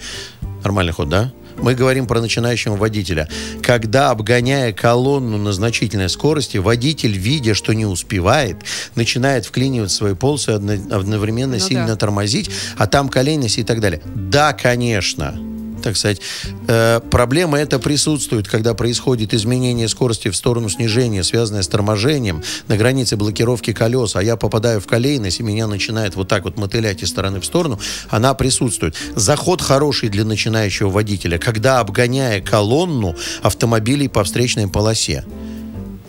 нормальный 0.63 0.93
ход, 0.93 1.09
да? 1.09 1.33
Мы 1.61 1.75
говорим 1.75 2.07
про 2.07 2.21
начинающего 2.21 2.75
водителя. 2.75 3.27
Когда, 3.61 4.11
обгоняя 4.11 4.71
колонну 4.73 5.37
на 5.37 5.51
значительной 5.51 6.09
скорости, 6.09 6.57
водитель, 6.57 7.17
видя, 7.17 7.53
что 7.53 7.73
не 7.73 7.85
успевает, 7.85 8.57
начинает 8.95 9.45
вклинивать 9.45 9.91
свои 9.91 10.13
полосы, 10.15 10.51
одно- 10.51 10.73
одновременно 10.95 11.57
Ну 11.57 11.59
сильно 11.59 11.87
да. 11.87 11.95
тормозить, 11.95 12.49
а 12.77 12.87
там 12.87 13.09
колейность 13.09 13.57
и 13.59 13.63
так 13.63 13.81
далее. 13.81 14.01
Да, 14.05 14.53
конечно, 14.53 15.35
так 15.79 15.97
сказать, 15.97 16.21
э, 16.67 16.99
проблема 17.11 17.59
эта 17.59 17.79
присутствует, 17.79 18.47
когда 18.47 18.73
происходит 18.73 19.33
изменение 19.33 19.87
скорости 19.87 20.29
в 20.29 20.35
сторону 20.35 20.69
снижения, 20.69 21.23
связанное 21.23 21.61
с 21.61 21.67
торможением 21.67 22.43
на 22.67 22.77
границе 22.77 23.17
блокировки 23.17 23.73
колес, 23.73 24.15
а 24.15 24.23
я 24.23 24.35
попадаю 24.35 24.81
в 24.81 24.87
колейность, 24.87 25.39
и 25.39 25.43
меня 25.43 25.67
начинает 25.67 26.15
вот 26.15 26.27
так 26.27 26.43
вот 26.43 26.57
мотылять 26.57 27.03
из 27.03 27.09
стороны 27.09 27.39
в 27.39 27.45
сторону, 27.45 27.79
она 28.09 28.33
присутствует. 28.33 28.95
Заход 29.15 29.61
хороший 29.61 30.09
для 30.09 30.25
начинающего 30.25 30.89
водителя, 30.89 31.37
когда, 31.37 31.79
обгоняя 31.79 32.41
колонну 32.41 33.15
автомобилей 33.41 34.07
по 34.07 34.23
встречной 34.23 34.67
полосе. 34.67 35.23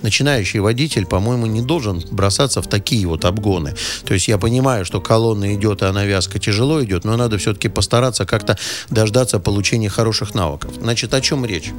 Начинающий 0.03 0.61
водитель, 0.61 1.07
по-моему, 1.07 1.47
не 1.47 1.63
должен 1.63 2.03
бросаться 2.11 2.63
в 2.63 2.67
такие 2.67 3.07
вот 3.07 3.25
обгоны. 3.25 3.75
То 4.05 4.15
есть 4.15 4.29
я 4.29 4.39
понимаю, 4.39 4.85
что 4.85 5.01
колонна 5.01 5.55
идет, 5.55 5.83
и 5.83 5.87
она 5.87 6.05
вязко 6.05 6.39
тяжело 6.39 6.83
идет, 6.83 7.05
но 7.05 7.17
надо 7.17 7.39
все-таки 7.39 7.69
постараться 7.69 8.25
как-то 8.25 8.59
дождаться 8.89 9.39
получения 9.39 9.89
хороших 9.89 10.35
навыков. 10.35 10.73
Значит, 10.81 11.15
о 11.15 11.21
чем 11.21 11.45
речь? 11.45 11.73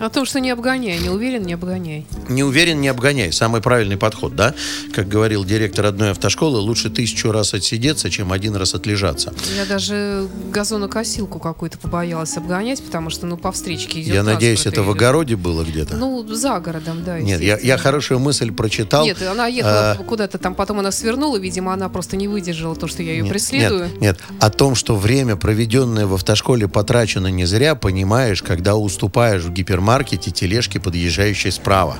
О 0.00 0.08
том, 0.08 0.24
что 0.24 0.40
не 0.40 0.50
обгоняй, 0.50 0.98
не 0.98 1.10
уверен, 1.10 1.42
не 1.42 1.54
обгоняй. 1.54 2.06
Не 2.28 2.42
уверен, 2.42 2.80
не 2.80 2.88
обгоняй. 2.88 3.32
Самый 3.32 3.60
правильный 3.60 3.96
подход, 3.96 4.34
да? 4.34 4.54
Как 4.94 5.08
говорил 5.08 5.44
директор 5.44 5.86
одной 5.86 6.12
автошколы, 6.12 6.58
лучше 6.58 6.90
тысячу 6.90 7.32
раз 7.32 7.54
отсидеться, 7.54 8.10
чем 8.10 8.32
один 8.32 8.56
раз 8.56 8.74
отлежаться. 8.74 9.34
Я 9.56 9.66
даже 9.66 10.26
газонокосилку 10.50 11.38
какую-то 11.38 11.78
побоялась 11.78 12.36
обгонять, 12.36 12.82
потому 12.82 13.10
что, 13.10 13.26
ну, 13.26 13.36
по 13.36 13.52
встречке 13.52 14.00
идет 14.00 14.14
я 14.14 14.22
надеюсь, 14.22 14.66
это 14.66 14.82
в 14.82 14.90
огороде 14.90 15.36
было 15.36 15.64
где-то? 15.64 15.96
Ну, 15.96 16.26
за 16.28 16.58
городом, 16.60 17.04
да. 17.04 17.20
Нет, 17.20 17.40
я, 17.40 17.58
я 17.58 17.76
хорошую 17.76 18.20
мысль 18.20 18.52
прочитал. 18.52 19.04
Нет, 19.04 19.20
она 19.22 19.46
ехала 19.46 19.92
А, 19.92 19.96
куда-то 19.96 20.38
там, 20.38 20.54
потом 20.54 20.78
она 20.78 20.90
свернула, 20.92 21.38
видимо, 21.38 21.72
она 21.72 21.88
просто 21.88 22.16
не 22.16 22.28
выдержала 22.28 22.74
то, 22.74 22.86
что 22.86 23.02
я 23.02 23.12
ее 23.12 23.22
Нет, 23.22 23.32
преследую. 23.32 23.86
Нет, 23.86 24.00
нет, 24.00 24.18
о 24.40 24.50
том, 24.50 24.74
что 24.74 24.96
время, 24.96 25.36
проведенное 25.36 26.06
в 26.06 26.14
автошколе, 26.14 26.68
потрачено 26.68 27.28
не 27.28 27.44
зря, 27.44 27.74
понимаешь, 27.74 28.42
когда 28.42 28.76
уступаешь 28.76 29.42
в 29.42 29.52
гипермаркете 29.70 30.32
тележке, 30.32 30.80
подъезжающей 30.80 31.52
справа. 31.52 31.96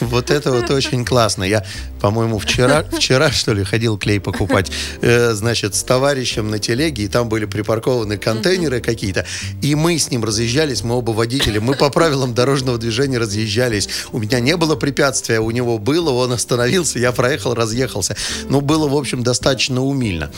Вот 0.00 0.30
это 0.30 0.52
вот 0.52 0.70
очень 0.70 1.04
классно. 1.04 1.44
Я, 1.44 1.64
по-моему, 2.00 2.38
вчера, 2.38 2.84
вчера, 2.84 3.30
что 3.30 3.52
ли, 3.52 3.62
ходил 3.62 3.98
клей 3.98 4.20
покупать, 4.20 4.70
э, 5.00 5.32
значит, 5.32 5.74
с 5.74 5.82
товарищем 5.82 6.50
на 6.50 6.58
телеге, 6.58 7.04
и 7.04 7.08
там 7.08 7.28
были 7.28 7.44
припаркованы 7.44 8.18
контейнеры 8.18 8.80
какие-то, 8.80 9.26
и 9.60 9.74
мы 9.74 9.98
с 9.98 10.10
ним 10.10 10.24
разъезжались, 10.24 10.82
мы 10.82 10.96
оба 10.96 11.10
водители, 11.10 11.58
мы 11.58 11.74
по 11.74 11.90
правилам 11.90 12.34
дорожного 12.34 12.78
движения 12.78 13.18
разъезжались. 13.18 13.88
У 14.12 14.18
меня 14.18 14.40
не 14.40 14.56
было 14.56 14.76
препятствия, 14.76 15.40
у 15.40 15.50
него 15.50 15.78
было, 15.78 16.10
он 16.10 16.32
остановился, 16.32 16.98
я 16.98 17.12
проехал, 17.12 17.54
разъехался. 17.54 18.16
Ну, 18.48 18.60
было, 18.60 18.88
в 18.88 18.96
общем, 18.96 19.22
достаточно 19.22 19.84
умильно. 19.84 20.30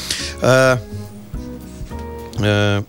Э, 0.42 0.78
э. 2.38 2.82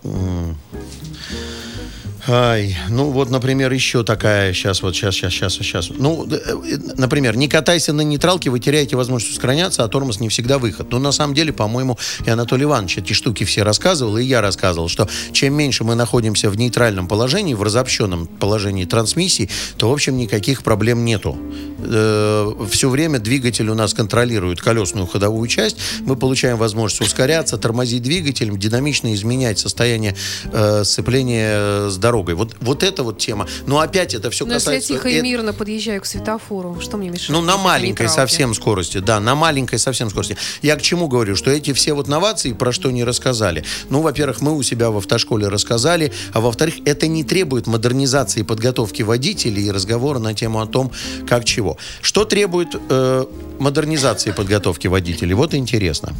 Ай, 2.28 2.76
ну 2.88 3.10
вот, 3.12 3.30
например, 3.30 3.72
еще 3.72 4.02
такая, 4.02 4.52
сейчас, 4.52 4.82
вот, 4.82 4.96
сейчас, 4.96 5.14
сейчас, 5.14 5.32
сейчас, 5.32 5.52
сейчас. 5.54 5.90
Ну, 5.96 6.26
э, 6.28 6.36
э, 6.36 6.78
например, 6.96 7.36
не 7.36 7.46
катайся 7.46 7.92
на 7.92 8.00
нейтралке, 8.00 8.50
вы 8.50 8.58
теряете 8.58 8.96
возможность 8.96 9.32
ускоряться, 9.32 9.84
а 9.84 9.88
тормоз 9.88 10.18
не 10.18 10.28
всегда 10.28 10.58
выход. 10.58 10.90
Но 10.90 10.98
на 10.98 11.12
самом 11.12 11.34
деле, 11.34 11.52
по-моему, 11.52 11.98
и 12.24 12.30
Анатолий 12.30 12.64
Иванович 12.64 12.98
эти 12.98 13.12
штуки 13.12 13.44
все 13.44 13.62
рассказывал, 13.62 14.16
и 14.16 14.24
я 14.24 14.40
рассказывал, 14.40 14.88
что 14.88 15.08
чем 15.30 15.54
меньше 15.54 15.84
мы 15.84 15.94
находимся 15.94 16.50
в 16.50 16.56
нейтральном 16.56 17.06
положении, 17.06 17.54
в 17.54 17.62
разобщенном 17.62 18.26
положении 18.26 18.86
трансмиссии, 18.86 19.48
то, 19.76 19.88
в 19.88 19.92
общем, 19.92 20.16
никаких 20.16 20.64
проблем 20.64 21.04
нету. 21.04 21.36
все 21.78 22.90
время 22.90 23.20
двигатель 23.20 23.68
у 23.68 23.74
нас 23.74 23.94
контролирует 23.94 24.60
колесную 24.60 25.06
ходовую 25.06 25.46
часть, 25.46 25.76
мы 26.00 26.16
получаем 26.16 26.56
возможность 26.56 27.02
ускоряться, 27.02 27.56
тормозить 27.56 28.02
двигателем, 28.02 28.58
динамично 28.58 29.14
изменять 29.14 29.60
состояние 29.60 30.16
э, 30.52 30.82
сцепления 30.82 31.88
с 31.88 31.96
дорогой. 32.16 32.34
Вот, 32.34 32.56
вот 32.60 32.82
эта 32.82 33.02
вот 33.02 33.18
тема. 33.18 33.46
Но 33.66 33.78
опять 33.78 34.14
это 34.14 34.30
все 34.30 34.44
Но 34.46 34.54
если 34.54 34.70
я 34.70 34.76
касается... 34.78 34.94
тихо 34.94 35.08
и 35.08 35.20
мирно 35.20 35.52
подъезжаю 35.52 36.00
к 36.00 36.06
светофору, 36.06 36.78
что 36.80 36.96
мне 36.96 37.10
мешает? 37.10 37.30
ну, 37.30 37.40
на 37.40 37.56
маленькой 37.56 38.08
совсем 38.08 38.54
скорости, 38.54 38.98
да, 38.98 39.20
на 39.20 39.34
маленькой 39.34 39.78
совсем 39.78 40.10
скорости. 40.10 40.36
Я 40.62 40.76
к 40.76 40.82
чему 40.82 41.08
говорю, 41.08 41.36
что 41.36 41.50
эти 41.50 41.72
все 41.72 41.94
вот 41.94 42.08
новации, 42.08 42.52
про 42.52 42.72
что 42.72 42.90
не 42.90 43.04
рассказали. 43.04 43.64
Ну, 43.90 44.00
во-первых, 44.00 44.40
мы 44.40 44.56
у 44.56 44.62
себя 44.62 44.90
в 44.90 44.96
автошколе 44.96 45.48
рассказали, 45.48 46.12
а 46.32 46.40
во-вторых, 46.40 46.76
это 46.84 47.06
не 47.06 47.24
требует 47.24 47.66
модернизации 47.66 48.40
и 48.40 48.44
подготовки 48.44 49.02
водителей 49.02 49.66
и 49.66 49.70
разговора 49.70 50.18
на 50.18 50.34
тему 50.34 50.60
о 50.60 50.66
том, 50.66 50.92
как 51.28 51.44
чего. 51.44 51.76
Что 52.00 52.24
требует 52.24 52.68
э, 52.74 53.24
модернизации 53.58 54.30
и 54.30 54.32
подготовки 54.32 54.86
водителей? 54.86 55.34
Вот 55.34 55.54
интересно. 55.54 56.12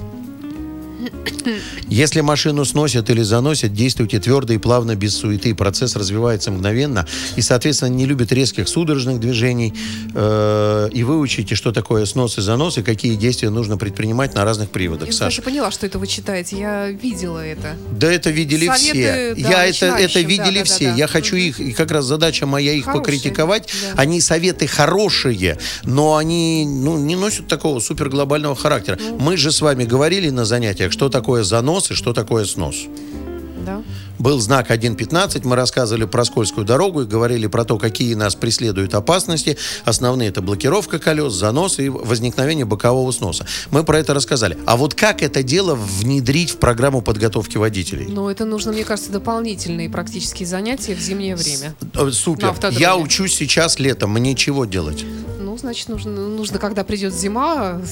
Если 1.88 2.20
машину 2.20 2.64
сносят 2.64 3.10
или 3.10 3.22
заносят, 3.22 3.72
действуйте 3.72 4.18
твердо 4.18 4.52
и 4.52 4.58
плавно, 4.58 4.96
без 4.96 5.16
суеты. 5.16 5.54
Процесс 5.54 5.94
развивается 5.94 6.50
мгновенно 6.50 7.06
и, 7.36 7.42
соответственно, 7.42 7.90
не 7.90 8.06
любит 8.06 8.32
резких 8.32 8.68
судорожных 8.68 9.20
движений. 9.20 9.72
Э, 10.14 10.88
и 10.92 11.04
выучите, 11.04 11.54
что 11.54 11.72
такое 11.72 12.04
снос 12.06 12.38
и 12.38 12.40
занос, 12.40 12.78
и 12.78 12.82
какие 12.82 13.14
действия 13.14 13.50
нужно 13.50 13.76
предпринимать 13.76 14.34
на 14.34 14.44
разных 14.44 14.70
приводах. 14.70 15.08
Я, 15.08 15.14
Саша. 15.14 15.42
поняла, 15.42 15.70
что 15.70 15.86
это 15.86 15.98
вы 15.98 16.06
читаете. 16.06 16.58
Я 16.58 16.90
видела 16.90 17.38
это. 17.38 17.76
Да 17.92 18.10
это 18.10 18.30
видели 18.30 18.66
Советы, 18.66 19.34
все. 19.34 19.42
да, 19.44 19.50
Я 19.50 19.66
это, 19.66 19.86
это 19.86 20.20
видели 20.20 20.58
да, 20.58 20.58
да, 20.60 20.64
все. 20.64 20.84
да, 20.86 20.90
да. 20.90 20.96
Я 20.96 21.06
хочу 21.06 21.36
их, 21.36 21.60
и 21.60 21.72
как 21.72 21.90
раз 21.92 22.04
задача 22.04 22.46
моя 22.46 22.72
их 22.72 22.84
Хорошие, 22.84 23.02
покритиковать. 23.02 23.68
да. 23.94 24.02
Они 24.02 24.20
советы 24.20 24.66
хорошие, 24.66 25.58
но 25.84 26.16
они 26.16 26.66
ну, 26.66 26.98
не 26.98 27.14
носят 27.14 27.46
такого 27.46 27.78
суперглобального 27.78 28.56
характера. 28.56 28.98
Ну. 29.00 29.18
Мы 29.18 29.36
же 29.36 29.52
с 29.52 29.60
вами 29.60 29.84
говорили 29.84 30.30
на 30.30 30.44
занятиях, 30.44 30.90
что 30.90 31.08
такое 31.08 31.44
занос 31.44 31.75
и 31.90 31.94
что 31.94 32.12
такое 32.12 32.44
снос. 32.44 32.86
Да? 33.64 33.82
Был 34.18 34.40
знак 34.40 34.70
1.15, 34.70 35.42
мы 35.46 35.56
рассказывали 35.56 36.04
про 36.06 36.24
скользкую 36.24 36.64
дорогу 36.66 37.02
и 37.02 37.06
говорили 37.06 37.46
про 37.46 37.64
то, 37.64 37.78
какие 37.78 38.14
нас 38.14 38.34
преследуют 38.34 38.94
опасности. 38.94 39.58
Основные 39.84 40.30
это 40.30 40.40
блокировка 40.42 40.98
колес, 40.98 41.32
занос 41.34 41.78
и 41.78 41.88
возникновение 41.88 42.64
бокового 42.64 43.10
сноса. 43.12 43.46
Мы 43.70 43.84
про 43.84 43.98
это 43.98 44.14
рассказали. 44.14 44.56
А 44.66 44.76
вот 44.76 44.94
как 44.94 45.22
это 45.22 45.42
дело 45.42 45.74
внедрить 45.74 46.50
в 46.50 46.56
программу 46.58 47.02
подготовки 47.02 47.58
водителей? 47.58 48.06
Но 48.08 48.30
это 48.30 48.44
нужно, 48.44 48.72
мне 48.72 48.84
кажется, 48.84 49.12
дополнительные 49.12 49.90
практические 49.90 50.46
занятия 50.46 50.94
в 50.94 51.00
зимнее 51.00 51.36
время. 51.36 51.74
Э, 51.94 52.04
На 52.04 52.10
Супер. 52.12 52.54
Я 52.72 52.96
учусь 52.96 53.34
сейчас 53.34 53.78
летом. 53.78 54.10
Мне 54.12 54.34
чего 54.34 54.64
делать? 54.64 55.04
Ну, 55.38 55.56
значит, 55.58 55.88
нужно, 55.88 56.10
нужно 56.12 56.58
когда 56.58 56.84
придет 56.84 57.14
зима... 57.14 57.80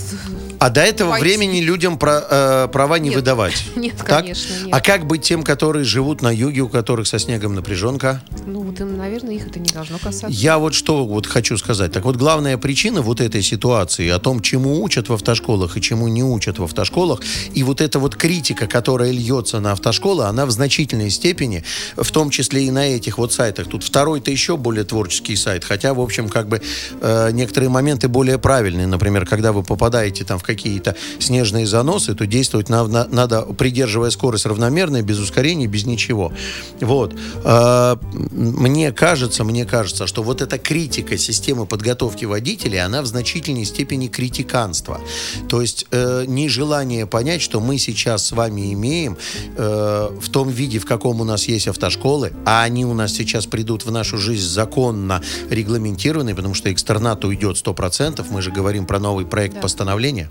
А 0.61 0.71
до 0.71 0.81
этого 0.81 1.11
Пойти. 1.11 1.25
времени 1.27 1.61
людям 1.61 1.99
про- 1.99 2.25
э, 2.31 2.69
права 2.73 2.99
не 2.99 3.11
Нет. 3.11 3.17
выдавать. 3.17 3.65
Нет, 3.77 3.97
Так? 3.99 4.21
конечно, 4.21 4.55
нет. 4.65 4.69
А 4.73 4.81
как 4.81 5.07
быть 5.07 5.23
тем, 5.23 5.43
которые 5.43 5.85
живут 5.85 6.14
на 6.23 6.31
юге, 6.31 6.61
у 6.61 6.69
которых 6.69 7.07
со 7.07 7.19
снегом 7.19 7.55
напряженка? 7.55 8.23
Ну, 8.47 8.61
вот, 8.61 8.79
им, 8.81 8.97
наверное, 8.97 9.35
их 9.35 9.47
это 9.47 9.59
не 9.59 9.71
должно 9.71 9.99
касаться. 9.99 10.29
Я 10.29 10.59
вот 10.59 10.75
что 10.75 11.07
вот 11.07 11.27
хочу 11.27 11.57
сказать. 11.57 11.93
Так 11.93 12.05
вот, 12.05 12.17
главная 12.17 12.59
причина 12.59 13.03
вот 13.03 13.21
этой 13.21 13.43
ситуации, 13.43 14.09
о 14.11 14.19
том, 14.19 14.41
чему 14.41 14.83
учат 14.83 15.09
в 15.09 15.13
автошколах 15.13 15.77
и 15.77 15.81
чему 15.81 16.09
не 16.09 16.23
учат 16.23 16.59
в 16.59 16.65
автошколах, 16.65 17.21
и 17.55 17.63
вот 17.63 17.81
эта 17.81 17.99
вот 17.99 18.15
критика, 18.15 18.67
которая 18.67 19.11
льется 19.11 19.61
на 19.61 19.73
автошколы, 19.73 20.25
она 20.25 20.47
в 20.47 20.51
значительной 20.51 21.11
степени, 21.11 21.65
в 21.97 22.11
том 22.11 22.31
числе 22.31 22.67
и 22.67 22.71
на 22.71 22.87
этих 22.87 23.19
вот 23.19 23.33
сайтах. 23.33 23.69
Тут 23.69 23.83
второй-то 23.85 24.31
еще 24.31 24.57
более 24.57 24.85
творческий 24.85 25.37
сайт, 25.37 25.65
хотя, 25.65 25.95
в 25.95 26.01
общем, 26.01 26.29
как 26.29 26.49
бы 26.49 26.61
э, 27.01 27.31
некоторые 27.33 27.55
некоторые 27.55 27.69
моменты 27.71 28.09
более 28.09 28.39
правильные. 28.39 28.87
Например, 28.87 29.25
когда 29.27 29.53
вы 29.53 29.63
попадаете 29.63 30.25
там 30.25 30.39
в 30.39 30.43
какие-то 30.43 30.97
снежные 31.21 31.67
заносы, 31.67 32.15
то 32.15 32.27
действовать 32.27 32.69
на- 32.69 32.87
на- 32.87 33.07
надо, 33.07 33.43
придерживая 33.43 34.11
скорость 34.11 34.47
равномерной, 34.47 35.03
без 35.03 35.19
ускорений, 35.21 35.67
без 35.67 35.87
ничего. 35.87 36.04
Вот. 36.13 37.15
А, 37.45 37.99
Мне 38.31 38.93
кажется, 38.93 39.45
мне 39.45 39.65
кажется, 39.65 40.07
что 40.07 40.23
вот 40.23 40.43
эта 40.43 40.59
критика 40.59 41.17
системы 41.17 41.67
подготовки 41.67 42.25
водителей, 42.25 42.83
она 42.83 43.03
в 43.03 43.07
значительной 43.07 43.65
степени 43.65 44.09
критиканство. 44.09 45.01
То 45.49 45.61
есть 45.61 45.87
э, 45.91 46.25
нежелание 46.27 47.07
понять, 47.07 47.43
что 47.43 47.61
мы 47.61 47.79
сейчас 47.79 48.27
с 48.27 48.33
вами 48.33 48.73
имеем 48.73 49.17
э, 49.57 50.09
в 50.21 50.29
том 50.31 50.49
виде, 50.51 50.79
в 50.79 50.87
каком 50.87 51.21
у 51.21 51.25
нас 51.25 51.49
есть 51.49 51.69
автошколы, 51.69 52.33
а 52.45 52.63
они 52.63 52.85
у 52.85 52.95
нас 52.95 53.13
сейчас 53.13 53.47
придут 53.47 53.85
в 53.85 53.91
нашу 53.91 54.19
жизнь 54.19 54.47
законно 54.47 55.23
регламентированные, 55.51 56.35
потому 56.35 56.55
что 56.55 56.73
экстернат 56.73 57.25
уйдет 57.25 57.57
100%, 57.57 58.25
мы 58.31 58.43
же 58.43 58.51
говорим 58.51 58.87
про 58.87 58.99
новый 58.99 59.25
проект 59.27 59.55
Да. 59.55 59.61
постановления. 59.61 60.29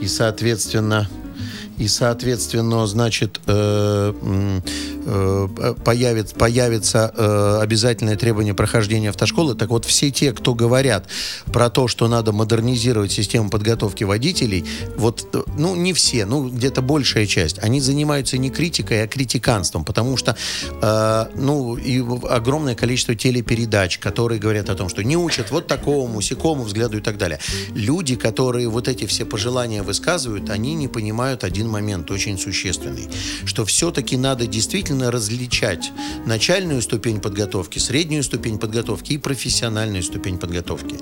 И, 0.00 0.06
соответственно, 0.06 1.08
и, 1.80 1.88
соответственно, 1.88 2.86
значит, 2.86 3.40
э, 3.46 4.12
появится, 5.84 6.34
появится 6.34 7.12
э, 7.16 7.58
обязательное 7.62 8.16
требование 8.16 8.54
прохождения 8.54 9.10
автошколы. 9.10 9.54
Так 9.54 9.70
вот, 9.70 9.84
все 9.84 10.10
те, 10.10 10.32
кто 10.32 10.54
говорят 10.54 11.06
про 11.52 11.70
то, 11.70 11.88
что 11.88 12.08
надо 12.08 12.32
модернизировать 12.32 13.12
систему 13.12 13.50
подготовки 13.50 14.04
водителей, 14.04 14.64
вот, 14.96 15.28
э, 15.32 15.42
ну, 15.56 15.74
не 15.74 15.92
все, 15.92 16.26
ну, 16.26 16.48
где-то 16.48 16.82
большая 16.82 17.26
часть, 17.26 17.58
они 17.58 17.80
занимаются 17.80 18.38
не 18.38 18.50
критикой, 18.50 19.04
а 19.04 19.06
критиканством, 19.06 19.84
потому 19.84 20.16
что, 20.16 20.36
э, 20.82 21.26
ну, 21.34 21.76
и 21.76 22.02
огромное 22.28 22.74
количество 22.74 23.14
телепередач, 23.14 23.98
которые 23.98 24.40
говорят 24.40 24.70
о 24.70 24.74
том, 24.74 24.88
что 24.88 25.02
не 25.02 25.16
учат 25.16 25.50
вот 25.50 25.66
такому, 25.66 26.20
сякому 26.20 26.64
взгляду 26.64 26.98
и 26.98 27.00
так 27.00 27.18
далее. 27.18 27.38
Люди, 27.74 28.16
которые 28.16 28.68
вот 28.68 28.88
эти 28.88 29.06
все 29.06 29.24
пожелания 29.24 29.82
высказывают, 29.82 30.50
они 30.50 30.74
не 30.74 30.88
понимают 30.88 31.44
один 31.44 31.68
момент 31.68 32.10
очень 32.10 32.38
существенный, 32.38 33.08
что 33.44 33.64
все-таки 33.64 34.16
надо 34.16 34.46
действительно 34.46 34.99
различать 35.08 35.92
начальную 36.26 36.82
ступень 36.82 37.20
подготовки, 37.20 37.78
среднюю 37.78 38.22
ступень 38.22 38.58
подготовки 38.58 39.14
и 39.14 39.18
профессиональную 39.18 40.02
ступень 40.02 40.38
подготовки. 40.38 40.96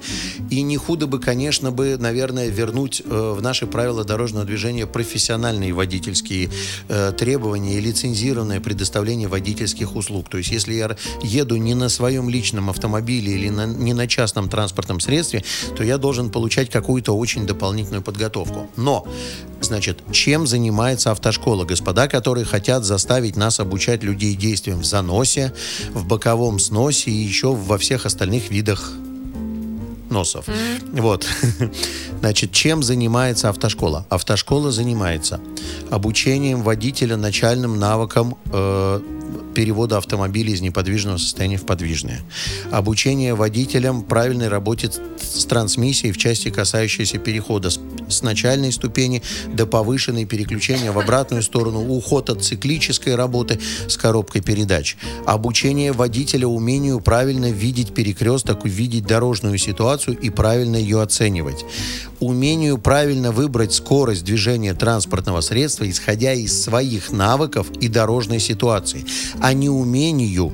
И 0.50 0.62
не 0.62 0.76
худо 0.76 1.06
бы, 1.06 1.18
конечно, 1.18 1.70
бы, 1.72 1.96
наверное, 1.98 2.48
вернуть 2.48 3.02
э, 3.04 3.34
в 3.36 3.42
наши 3.42 3.66
правила 3.66 4.04
дорожного 4.04 4.44
движения 4.44 4.86
профессиональные 4.86 5.72
водительские 5.72 6.50
э, 6.88 7.12
требования 7.16 7.78
и 7.78 7.80
лицензированное 7.80 8.60
предоставление 8.60 9.28
водительских 9.28 9.96
услуг. 9.96 10.28
То 10.28 10.38
есть, 10.38 10.50
если 10.50 10.74
я 10.74 10.96
еду 11.22 11.56
не 11.56 11.74
на 11.74 11.88
своем 11.88 12.28
личном 12.28 12.70
автомобиле 12.70 13.32
или 13.32 13.48
на- 13.48 13.66
не 13.66 13.94
на 13.94 14.06
частном 14.06 14.48
транспортном 14.48 15.00
средстве, 15.00 15.42
то 15.76 15.84
я 15.84 15.98
должен 15.98 16.30
получать 16.30 16.70
какую-то 16.70 17.16
очень 17.16 17.46
дополнительную 17.46 18.02
подготовку. 18.02 18.68
Но, 18.76 19.06
значит, 19.60 20.00
чем 20.12 20.46
занимается 20.46 21.10
автошкола? 21.10 21.64
Господа, 21.64 22.08
которые 22.08 22.44
хотят 22.44 22.84
заставить 22.84 23.36
нас 23.36 23.60
обучать 23.78 24.02
людей 24.02 24.34
действиям 24.34 24.80
в 24.80 24.84
заносе, 24.84 25.52
в 25.90 26.04
боковом 26.04 26.58
сносе 26.58 27.12
и 27.12 27.14
еще 27.14 27.54
во 27.54 27.78
всех 27.78 28.06
остальных 28.06 28.50
видах 28.50 28.92
носов. 30.10 30.46
Вот. 30.92 31.24
Значит, 32.20 32.50
чем 32.50 32.82
занимается 32.82 33.50
автошкола? 33.50 34.04
Автошкола 34.10 34.72
занимается 34.72 35.38
обучением 35.90 36.62
водителя 36.62 37.16
начальным 37.16 37.78
навыкам 37.78 38.36
э, 38.52 39.00
перевода 39.54 39.98
автомобиля 39.98 40.52
из 40.52 40.60
неподвижного 40.60 41.16
состояния 41.16 41.56
в 41.56 41.66
подвижное. 41.66 42.20
Обучение 42.70 43.34
водителям 43.34 44.02
правильной 44.02 44.48
работе 44.48 44.90
с 44.90 45.44
трансмиссией 45.44 46.12
в 46.12 46.16
части, 46.18 46.50
касающейся 46.50 47.18
перехода 47.18 47.70
с, 47.70 48.22
начальной 48.22 48.72
ступени 48.72 49.22
до 49.52 49.66
повышенной 49.66 50.24
переключения 50.24 50.92
в 50.92 50.98
обратную 50.98 51.42
сторону, 51.42 51.80
уход 51.88 52.30
от 52.30 52.44
циклической 52.44 53.14
работы 53.14 53.58
с 53.86 53.96
коробкой 53.96 54.42
передач. 54.42 54.96
Обучение 55.26 55.92
водителя 55.92 56.46
умению 56.46 57.00
правильно 57.00 57.50
видеть 57.50 57.94
перекресток, 57.94 58.64
видеть 58.64 59.06
дорожную 59.06 59.58
ситуацию 59.58 60.18
и 60.18 60.30
правильно 60.30 60.76
ее 60.76 61.02
оценивать. 61.02 61.64
Умению 62.20 62.78
правильно 62.78 63.30
выбрать 63.30 63.72
скорость 63.72 64.24
движения 64.24 64.74
транспортного 64.74 65.40
средства, 65.40 65.88
исходя 65.88 66.32
из 66.32 66.62
своих 66.62 67.12
навыков 67.12 67.70
и 67.80 67.88
дорожной 67.88 68.40
ситуации, 68.40 69.04
а 69.40 69.52
не 69.52 69.68
умению 69.68 70.52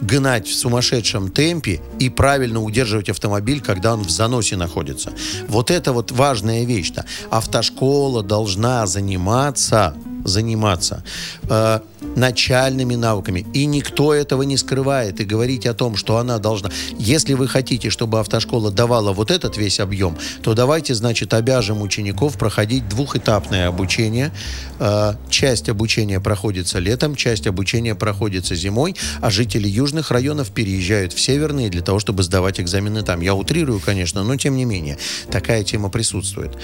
гнать 0.00 0.46
в 0.46 0.54
сумасшедшем 0.54 1.30
темпе 1.30 1.80
и 1.98 2.10
правильно 2.10 2.62
удерживать 2.62 3.08
автомобиль, 3.08 3.60
когда 3.60 3.94
он 3.94 4.02
в 4.02 4.10
заносе 4.10 4.56
находится. 4.56 5.12
Вот 5.48 5.70
это 5.70 5.92
вот 5.92 6.12
важная 6.12 6.64
вещь-то. 6.64 7.06
Автошкола 7.30 8.22
должна 8.22 8.86
заниматься 8.86 9.96
заниматься 10.26 11.02
э, 11.48 11.80
начальными 12.14 12.94
навыками. 12.94 13.46
И 13.52 13.66
никто 13.66 14.14
этого 14.14 14.42
не 14.42 14.56
скрывает. 14.56 15.20
И 15.20 15.24
говорить 15.24 15.66
о 15.66 15.74
том, 15.74 15.96
что 15.96 16.18
она 16.18 16.38
должна... 16.38 16.70
Если 16.98 17.34
вы 17.34 17.48
хотите, 17.48 17.90
чтобы 17.90 18.20
автошкола 18.20 18.70
давала 18.70 19.12
вот 19.12 19.30
этот 19.30 19.56
весь 19.56 19.80
объем, 19.80 20.16
то 20.42 20.54
давайте, 20.54 20.94
значит, 20.94 21.34
обяжем 21.34 21.82
учеников 21.82 22.38
проходить 22.38 22.88
двухэтапное 22.88 23.68
обучение. 23.68 24.32
Э, 24.78 25.14
часть 25.30 25.68
обучения 25.68 26.20
проходится 26.20 26.78
летом, 26.78 27.16
часть 27.16 27.46
обучения 27.46 27.94
проходится 27.94 28.54
зимой, 28.54 28.96
а 29.20 29.30
жители 29.30 29.68
южных 29.68 30.10
районов 30.10 30.50
переезжают 30.50 31.12
в 31.12 31.20
северные 31.20 31.70
для 31.70 31.82
того, 31.82 31.98
чтобы 31.98 32.22
сдавать 32.22 32.60
экзамены 32.60 33.02
там. 33.02 33.20
Я 33.20 33.34
утрирую, 33.34 33.80
конечно, 33.80 34.22
но 34.22 34.36
тем 34.36 34.56
не 34.56 34.64
менее. 34.64 34.98
Такая 35.30 35.64
тема 35.64 35.88
присутствует. 35.88 36.56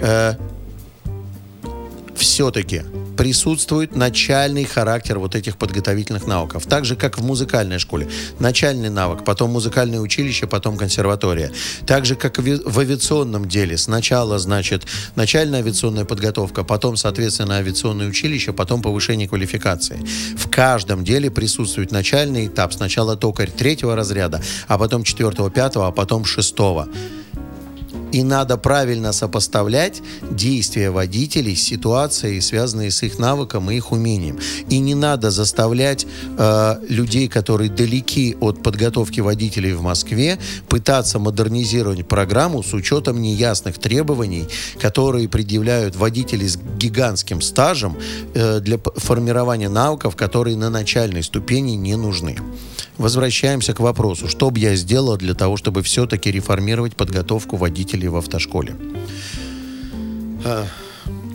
Э, 0.00 0.34
все-таки 2.16 2.82
присутствует 3.20 3.94
начальный 3.94 4.64
характер 4.64 5.18
вот 5.18 5.34
этих 5.34 5.58
подготовительных 5.58 6.26
навыков. 6.26 6.64
Так 6.64 6.86
же, 6.86 6.96
как 6.96 7.18
в 7.18 7.22
музыкальной 7.22 7.78
школе. 7.78 8.08
Начальный 8.38 8.88
навык, 8.88 9.26
потом 9.26 9.50
музыкальное 9.50 10.00
училище, 10.00 10.46
потом 10.46 10.78
консерватория. 10.78 11.52
Так 11.84 12.06
же, 12.06 12.16
как 12.16 12.38
в 12.38 12.78
авиационном 12.78 13.46
деле. 13.46 13.76
Сначала, 13.76 14.38
значит, 14.38 14.86
начальная 15.16 15.60
авиационная 15.60 16.06
подготовка, 16.06 16.64
потом, 16.64 16.96
соответственно, 16.96 17.56
авиационное 17.58 18.08
училище, 18.08 18.54
потом 18.54 18.80
повышение 18.80 19.28
квалификации. 19.28 20.02
В 20.38 20.48
каждом 20.48 21.04
деле 21.04 21.30
присутствует 21.30 21.90
начальный 21.90 22.46
этап. 22.46 22.72
Сначала 22.72 23.18
токарь 23.18 23.50
третьего 23.50 23.96
разряда, 23.96 24.40
а 24.66 24.78
потом 24.78 25.04
четвертого, 25.04 25.50
пятого, 25.50 25.88
а 25.88 25.92
потом 25.92 26.24
шестого. 26.24 26.88
И 28.12 28.22
надо 28.22 28.56
правильно 28.56 29.12
сопоставлять 29.12 30.02
действия 30.30 30.90
водителей 30.90 31.56
с 31.56 31.62
ситуацией, 31.62 32.40
связанные 32.40 32.90
с 32.90 33.02
их 33.02 33.18
навыком 33.18 33.70
и 33.70 33.76
их 33.76 33.92
умением. 33.92 34.38
И 34.68 34.78
не 34.78 34.94
надо 34.94 35.30
заставлять 35.30 36.06
э, 36.38 36.76
людей, 36.88 37.28
которые 37.28 37.70
далеки 37.70 38.36
от 38.40 38.62
подготовки 38.62 39.20
водителей 39.20 39.72
в 39.72 39.82
Москве, 39.82 40.38
пытаться 40.68 41.18
модернизировать 41.18 42.06
программу 42.08 42.62
с 42.62 42.72
учетом 42.74 43.20
неясных 43.20 43.78
требований, 43.78 44.48
которые 44.80 45.28
предъявляют 45.28 45.96
водители 45.96 46.46
с 46.46 46.56
гигантским 46.56 47.40
стажем 47.40 47.96
э, 48.34 48.60
для 48.60 48.78
формирования 48.96 49.68
навыков, 49.68 50.16
которые 50.16 50.56
на 50.56 50.70
начальной 50.70 51.22
ступени 51.22 51.72
не 51.72 51.96
нужны. 51.96 52.36
Возвращаемся 53.00 53.72
к 53.72 53.80
вопросу, 53.80 54.28
что 54.28 54.50
бы 54.50 54.58
я 54.58 54.76
сделал 54.76 55.16
для 55.16 55.32
того, 55.32 55.56
чтобы 55.56 55.82
все-таки 55.82 56.30
реформировать 56.30 56.94
подготовку 56.96 57.56
водителей 57.56 58.08
в 58.08 58.16
автошколе. 58.16 58.76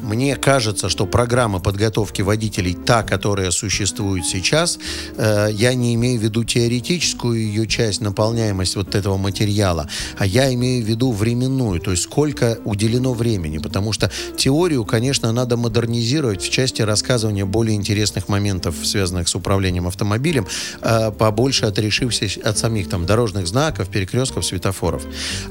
Мне 0.06 0.36
кажется, 0.36 0.88
что 0.88 1.08
программа 1.08 1.60
подготовки 1.60 2.22
водителей, 2.22 2.76
та, 2.76 3.02
которая 3.02 3.50
существует 3.50 4.24
сейчас, 4.24 4.78
э, 5.18 5.48
я 5.52 5.74
не 5.74 5.96
имею 5.96 6.20
в 6.20 6.24
виду 6.24 6.44
теоретическую 6.44 7.40
ее 7.40 7.66
часть, 7.66 8.02
наполняемость 8.02 8.76
вот 8.76 8.94
этого 8.94 9.18
материала, 9.18 9.90
а 10.20 10.28
я 10.28 10.54
имею 10.54 10.86
в 10.86 10.88
виду 10.88 11.12
временную, 11.12 11.80
то 11.80 11.90
есть 11.90 12.04
сколько 12.04 12.60
уделено 12.66 13.14
времени, 13.16 13.58
потому 13.58 13.94
что 13.94 14.12
теорию, 14.38 14.86
конечно, 14.86 15.32
надо 15.32 15.58
модернизировать 15.58 16.44
в 16.44 16.52
части 16.52 16.84
рассказывания 16.84 17.46
более 17.46 17.76
интересных 17.76 18.30
моментов, 18.30 18.76
связанных 18.84 19.28
с 19.28 19.34
управлением 19.34 19.88
автомобилем, 19.88 20.46
э, 20.84 21.12
побольше 21.14 21.66
отрешившись 21.66 22.38
от 22.38 22.60
самих 22.60 22.90
там 22.90 23.08
дорожных 23.08 23.48
знаков, 23.48 23.90
перекрестков, 23.90 24.46
светофоров. 24.46 25.02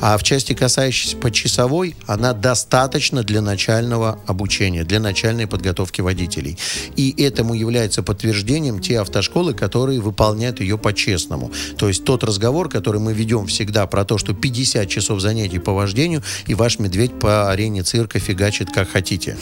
А 0.01 0.17
в 0.17 0.23
части, 0.23 0.53
касающейся 0.53 1.17
почасовой, 1.17 1.97
она 2.07 2.33
достаточно 2.35 3.25
для 3.25 3.41
начального 3.41 4.21
обучения, 4.29 4.44
для 4.85 5.01
начальной 5.01 5.47
подготовки 5.47 6.01
водителей. 6.01 6.59
И 6.97 7.15
этому 7.23 7.55
является 7.55 8.03
подтверждением 8.03 8.81
те 8.81 9.01
автошколы, 9.01 9.55
которые 9.55 10.01
выполняют 10.01 10.61
ее 10.61 10.79
по-честному. 10.79 11.53
То 11.77 11.89
есть 11.89 12.05
тот 12.05 12.25
разговор, 12.25 12.69
который 12.69 13.01
мы 13.01 13.13
ведем 13.13 13.47
всегда 13.47 13.87
про 13.87 14.05
то, 14.05 14.19
что 14.19 14.35
50 14.35 14.89
часов 14.89 15.21
занятий 15.21 15.59
по 15.59 15.73
вождению, 15.73 16.23
и 16.47 16.55
ваш 16.55 16.79
медведь 16.79 17.19
по 17.19 17.51
арене 17.51 17.83
цирка 17.83 18.19
фигачит 18.19 18.71
как 18.73 18.89
хотите. 18.91 19.37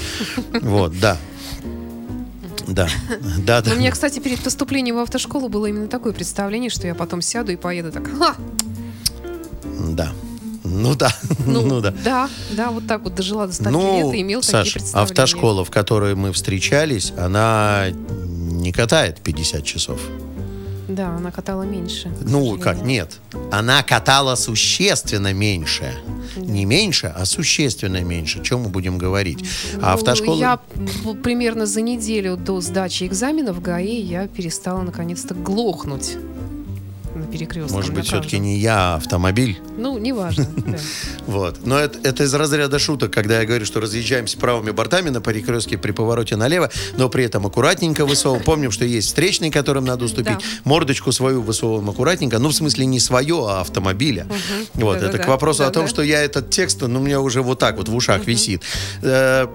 Вот, 0.60 0.98
да. 1.00 1.18
Да, 2.68 2.88
да, 3.38 3.60
да. 3.60 3.72
У 3.72 3.76
меня, 3.76 3.90
кстати, 3.90 4.20
перед 4.20 4.38
поступлением 4.40 4.96
в 4.96 4.98
автошколу 5.00 5.48
было 5.48 5.66
именно 5.66 5.88
такое 5.88 6.12
представление, 6.12 6.70
что 6.70 6.86
я 6.86 6.94
потом 6.94 7.20
сяду 7.20 7.52
и 7.52 7.56
поеду 7.56 7.90
так, 7.92 8.08
Да. 9.90 10.12
Ну 10.72 10.94
да, 10.94 11.14
ну, 11.46 11.80
да. 11.80 11.92
Да, 12.04 12.30
да, 12.52 12.70
вот 12.70 12.86
так 12.86 13.02
вот 13.02 13.14
дожила 13.14 13.46
до 13.46 13.52
100 13.52 13.70
Ну, 13.70 14.06
лет 14.06 14.14
и 14.14 14.20
имел 14.22 14.40
такие 14.40 14.52
Саша, 14.52 14.72
представления. 14.74 15.10
автошкола, 15.10 15.64
в 15.64 15.70
которой 15.70 16.14
мы 16.14 16.32
встречались, 16.32 17.12
она 17.16 17.86
не 17.90 18.72
катает 18.72 19.20
50 19.20 19.64
часов. 19.64 20.00
Да, 20.88 21.16
она 21.16 21.30
катала 21.30 21.62
меньше. 21.62 22.12
Ну, 22.22 22.58
как, 22.58 22.82
нет. 22.82 23.18
Она 23.50 23.82
катала 23.82 24.34
существенно 24.34 25.32
меньше. 25.32 25.94
Не 26.36 26.64
меньше, 26.64 27.12
а 27.14 27.24
существенно 27.24 28.02
меньше. 28.02 28.40
О 28.40 28.42
чем 28.42 28.62
мы 28.62 28.68
будем 28.68 28.98
говорить? 28.98 29.38
А 29.76 29.78
Ну, 29.80 29.86
автошкола... 29.94 30.38
Я 30.38 30.58
примерно 31.22 31.66
за 31.66 31.80
неделю 31.80 32.36
до 32.36 32.60
сдачи 32.60 33.04
экзамена 33.04 33.52
в 33.52 33.62
ГАИ 33.62 34.00
я 34.00 34.26
перестала 34.26 34.82
наконец-то 34.82 35.34
глохнуть 35.34 36.16
на 37.14 37.26
перекрестках. 37.26 37.72
Может 37.76 37.94
быть, 37.94 38.06
все-таки 38.06 38.38
не 38.38 38.58
я, 38.58 38.94
а 38.94 38.96
автомобиль? 38.96 39.58
Ну, 39.76 39.98
неважно. 39.98 40.46
Вот. 41.26 41.64
Но 41.64 41.78
это, 41.78 42.24
из 42.24 42.34
разряда 42.34 42.78
шуток, 42.78 43.12
когда 43.12 43.40
я 43.40 43.46
говорю, 43.46 43.64
что 43.64 43.80
разъезжаемся 43.80 44.36
правыми 44.38 44.70
бортами 44.72 45.08
на 45.10 45.20
перекрестке 45.20 45.78
при 45.78 45.92
повороте 45.92 46.36
налево, 46.36 46.70
но 46.96 47.08
при 47.08 47.24
этом 47.24 47.46
аккуратненько 47.46 48.04
высовываем. 48.04 48.44
Помним, 48.44 48.70
что 48.70 48.84
есть 48.84 49.08
встречный, 49.08 49.50
которым 49.50 49.84
надо 49.84 50.04
уступить. 50.04 50.38
Мордочку 50.64 51.12
свою 51.12 51.42
высовываем 51.42 51.88
аккуратненько. 51.90 52.38
Ну, 52.38 52.48
в 52.48 52.54
смысле, 52.54 52.86
не 52.86 52.98
свое, 53.00 53.46
а 53.48 53.60
автомобиля. 53.60 54.26
Вот. 54.74 55.02
Это 55.02 55.18
к 55.18 55.28
вопросу 55.28 55.64
о 55.64 55.70
том, 55.70 55.86
что 55.86 56.02
я 56.02 56.22
этот 56.22 56.50
текст, 56.50 56.80
ну, 56.82 57.00
у 57.00 57.02
меня 57.02 57.20
уже 57.20 57.42
вот 57.42 57.58
так 57.58 57.76
вот 57.76 57.88
в 57.88 57.94
ушах 57.94 58.26
висит. 58.26 58.62
Э, 59.02 59.46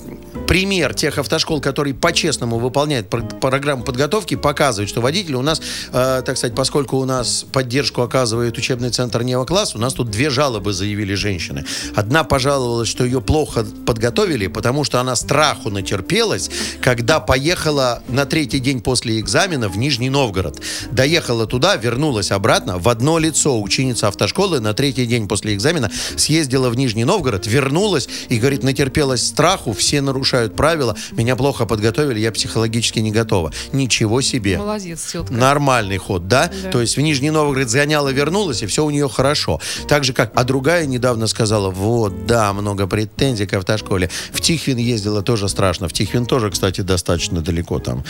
пример 0.48 0.94
тех 0.94 1.18
автошкол, 1.18 1.62
которые 1.62 1.94
по-честному 1.94 2.60
выполняют 2.60 3.10
про- 3.10 3.22
программу 3.22 3.84
подготовки, 3.84 4.36
показывает, 4.36 4.90
что 4.90 5.02
водители 5.02 5.36
у 5.36 5.42
нас, 5.42 5.62
э, 5.92 6.22
так 6.26 6.38
сказать, 6.38 6.56
поскольку 6.56 6.98
у 6.98 7.06
нас 7.06 7.46
поддержку 7.52 8.02
оказывает 8.02 8.58
учебный 8.58 8.90
центр 8.90 9.24
Неокласс, 9.24 9.76
у 9.76 9.80
нас 9.80 9.94
тут 9.94 10.10
две 10.10 10.30
жалобы 10.30 10.74
заявили 10.74 11.14
женщины. 11.14 11.66
Одна 11.96 12.24
пожаловалась, 12.24 12.90
что 12.90 13.04
ее 13.04 13.22
плохо 13.22 13.66
подготовили, 13.86 14.48
потому 14.48 14.84
что 14.84 15.00
она 15.00 15.16
страху 15.16 15.70
натерпелась, 15.70 16.50
когда 16.82 17.20
поехала 17.20 18.02
на 18.08 18.26
третий 18.26 18.60
день 18.60 18.82
после 18.82 19.20
экзамена 19.20 19.70
в 19.70 19.78
Нижний 19.78 20.10
Новгород. 20.10 20.62
Доехала 20.92 21.48
туда, 21.48 21.76
вернулась 21.76 22.32
обратно, 22.32 22.78
в 22.78 22.90
одно 22.90 23.20
лицо 23.20 23.60
ученица 23.62 24.08
автошколы 24.08 24.60
на 24.60 24.74
третий 24.74 25.06
день 25.06 25.28
после 25.28 25.54
экзамена 25.54 25.92
съездила 26.16 26.70
в 26.70 26.76
Нижний 26.76 27.06
Новгород, 27.06 27.48
вернулась 27.48 28.08
и, 28.30 28.38
говорит, 28.38 28.64
натерпелась 28.64 29.26
страху, 29.26 29.74
все 29.74 30.02
нарушают 30.02 30.56
правила, 30.56 30.96
меня 31.12 31.36
плохо 31.36 31.66
подготовили, 31.66 32.20
я 32.20 32.32
психологически 32.32 33.00
не 33.00 33.12
готова. 33.12 33.52
Ничего 33.74 34.22
себе. 34.22 34.58
Молодец, 34.58 35.06
тетка. 35.12 35.34
Нормальный 35.34 35.98
ход, 35.98 36.28
да? 36.28 36.52
Да. 36.64 36.72
То 36.72 36.82
есть 36.82 36.98
в 36.98 37.02
Нижний 37.02 37.32
Новгород 37.38 37.70
сгоняла, 37.70 38.10
вернулась, 38.10 38.64
и 38.64 38.66
все 38.66 38.84
у 38.84 38.90
нее 38.90 39.08
хорошо. 39.08 39.60
Так 39.88 40.04
же, 40.04 40.14
как... 40.14 40.32
А 40.34 40.44
другая 40.44 40.88
недавно 40.88 41.28
сказала, 41.28 41.70
вот, 41.70 42.26
да, 42.26 42.52
много 42.54 42.88
претензий 42.88 43.46
к 43.46 43.54
автошколе. 43.54 44.10
В 44.32 44.42
Тихвин 44.42 44.78
ездила 44.78 45.22
тоже 45.22 45.48
страшно. 45.48 45.88
В 45.88 45.94
Тихвин 45.94 46.26
тоже, 46.26 46.50
кстати, 46.50 46.82
достаточно 46.82 47.42
далеко, 47.42 47.78
там 47.80 48.04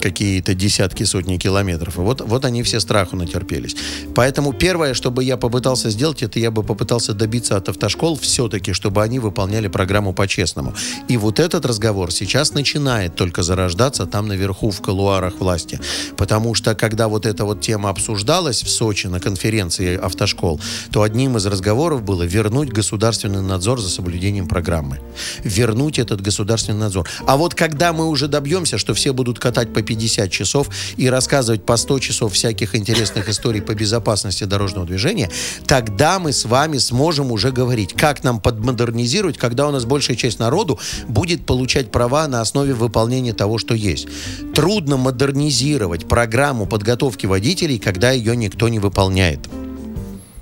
какие-то 0.00 0.54
десятки, 0.54 1.04
сотни 1.04 1.36
километров. 1.36 1.98
И 1.98 2.00
вот, 2.00 2.22
вот 2.22 2.44
они 2.46 2.62
все 2.62 2.80
страху 2.80 3.16
натерпелись. 3.16 3.76
Поэтому 4.14 4.54
первое, 4.54 4.94
что 4.94 5.10
бы 5.10 5.24
я 5.24 5.36
попытался 5.36 5.90
сделать, 5.90 6.22
это 6.22 6.38
я 6.38 6.50
бы 6.50 6.62
попытался 6.62 7.12
добиться 7.12 7.56
от 7.56 7.68
автошкол 7.68 8.18
все-таки, 8.18 8.72
чтобы 8.72 9.02
они 9.02 9.18
выполняли 9.18 9.68
программу 9.68 10.14
по-честному. 10.14 10.72
И 11.08 11.18
вот 11.18 11.38
этот 11.38 11.66
разговор 11.66 12.12
сейчас 12.12 12.54
начинает 12.54 13.14
только 13.14 13.42
зарождаться 13.42 14.06
там 14.06 14.26
наверху 14.26 14.70
в 14.70 14.80
колуарах 14.80 15.34
власти. 15.38 15.78
Потому 16.16 16.54
что 16.54 16.74
когда 16.74 17.08
вот 17.08 17.26
эта 17.26 17.44
вот 17.44 17.60
тема 17.60 17.90
обсуждалась 17.90 18.62
Сочи 18.70 19.06
на 19.06 19.20
конференции 19.20 19.96
автошкол, 19.96 20.60
то 20.92 21.02
одним 21.02 21.36
из 21.36 21.46
разговоров 21.46 22.02
было 22.02 22.22
вернуть 22.22 22.70
государственный 22.70 23.42
надзор 23.42 23.80
за 23.80 23.88
соблюдением 23.88 24.48
программы. 24.48 25.00
Вернуть 25.44 25.98
этот 25.98 26.20
государственный 26.20 26.78
надзор. 26.78 27.08
А 27.26 27.36
вот 27.36 27.54
когда 27.54 27.92
мы 27.92 28.08
уже 28.08 28.28
добьемся, 28.28 28.78
что 28.78 28.94
все 28.94 29.12
будут 29.12 29.38
катать 29.38 29.72
по 29.72 29.82
50 29.82 30.30
часов 30.30 30.68
и 30.96 31.08
рассказывать 31.08 31.64
по 31.64 31.76
100 31.76 31.98
часов 31.98 32.32
всяких 32.32 32.74
интересных 32.74 33.28
историй 33.28 33.62
по 33.62 33.74
безопасности 33.74 34.44
дорожного 34.44 34.86
движения, 34.86 35.30
тогда 35.66 36.18
мы 36.18 36.32
с 36.32 36.44
вами 36.44 36.78
сможем 36.78 37.32
уже 37.32 37.52
говорить, 37.52 37.94
как 37.94 38.24
нам 38.24 38.40
подмодернизировать, 38.40 39.38
когда 39.38 39.68
у 39.68 39.70
нас 39.70 39.84
большая 39.84 40.16
часть 40.16 40.38
народу 40.38 40.78
будет 41.08 41.46
получать 41.46 41.90
права 41.90 42.28
на 42.28 42.40
основе 42.40 42.74
выполнения 42.74 43.32
того, 43.32 43.58
что 43.58 43.74
есть. 43.74 44.08
Трудно 44.54 44.96
модернизировать 44.96 46.08
программу 46.08 46.66
подготовки 46.66 47.26
водителей, 47.26 47.78
когда 47.78 48.10
ее 48.10 48.36
никто 48.36 48.59
не 48.68 48.78
выполняет. 48.78 49.40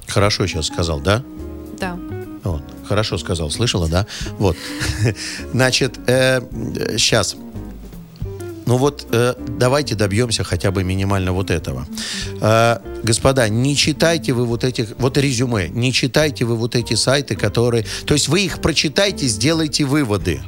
Хорошо 0.07 0.47
сейчас 0.47 0.67
сказал, 0.67 1.01
да? 1.01 1.23
Да. 1.79 1.99
Вот, 2.45 2.63
хорошо 2.87 3.19
сказал, 3.19 3.51
слышала, 3.51 3.89
да? 3.89 4.07
Вот. 4.39 4.57
Значит, 5.53 5.97
сейчас. 5.97 7.37
Ну 8.69 8.77
вот, 8.77 9.07
э, 9.13 9.33
давайте 9.57 9.95
добьемся 9.95 10.45
хотя 10.45 10.71
бы 10.71 10.85
минимально 10.85 11.33
вот 11.33 11.51
этого. 11.51 11.87
Э, 12.43 12.77
господа, 13.03 13.49
не 13.49 13.75
читайте 13.75 14.35
вы 14.35 14.45
вот 14.45 14.63
этих, 14.63 14.89
вот 14.99 15.17
резюме, 15.17 15.71
не 15.71 15.91
читайте 15.91 16.45
вы 16.45 16.55
вот 16.55 16.77
эти 16.77 16.93
сайты, 16.93 17.35
которые... 17.35 17.87
То 18.05 18.13
есть 18.13 18.29
вы 18.29 18.43
их 18.43 18.61
прочитайте, 18.61 19.27
сделайте 19.27 19.87
выводы. 19.87 20.43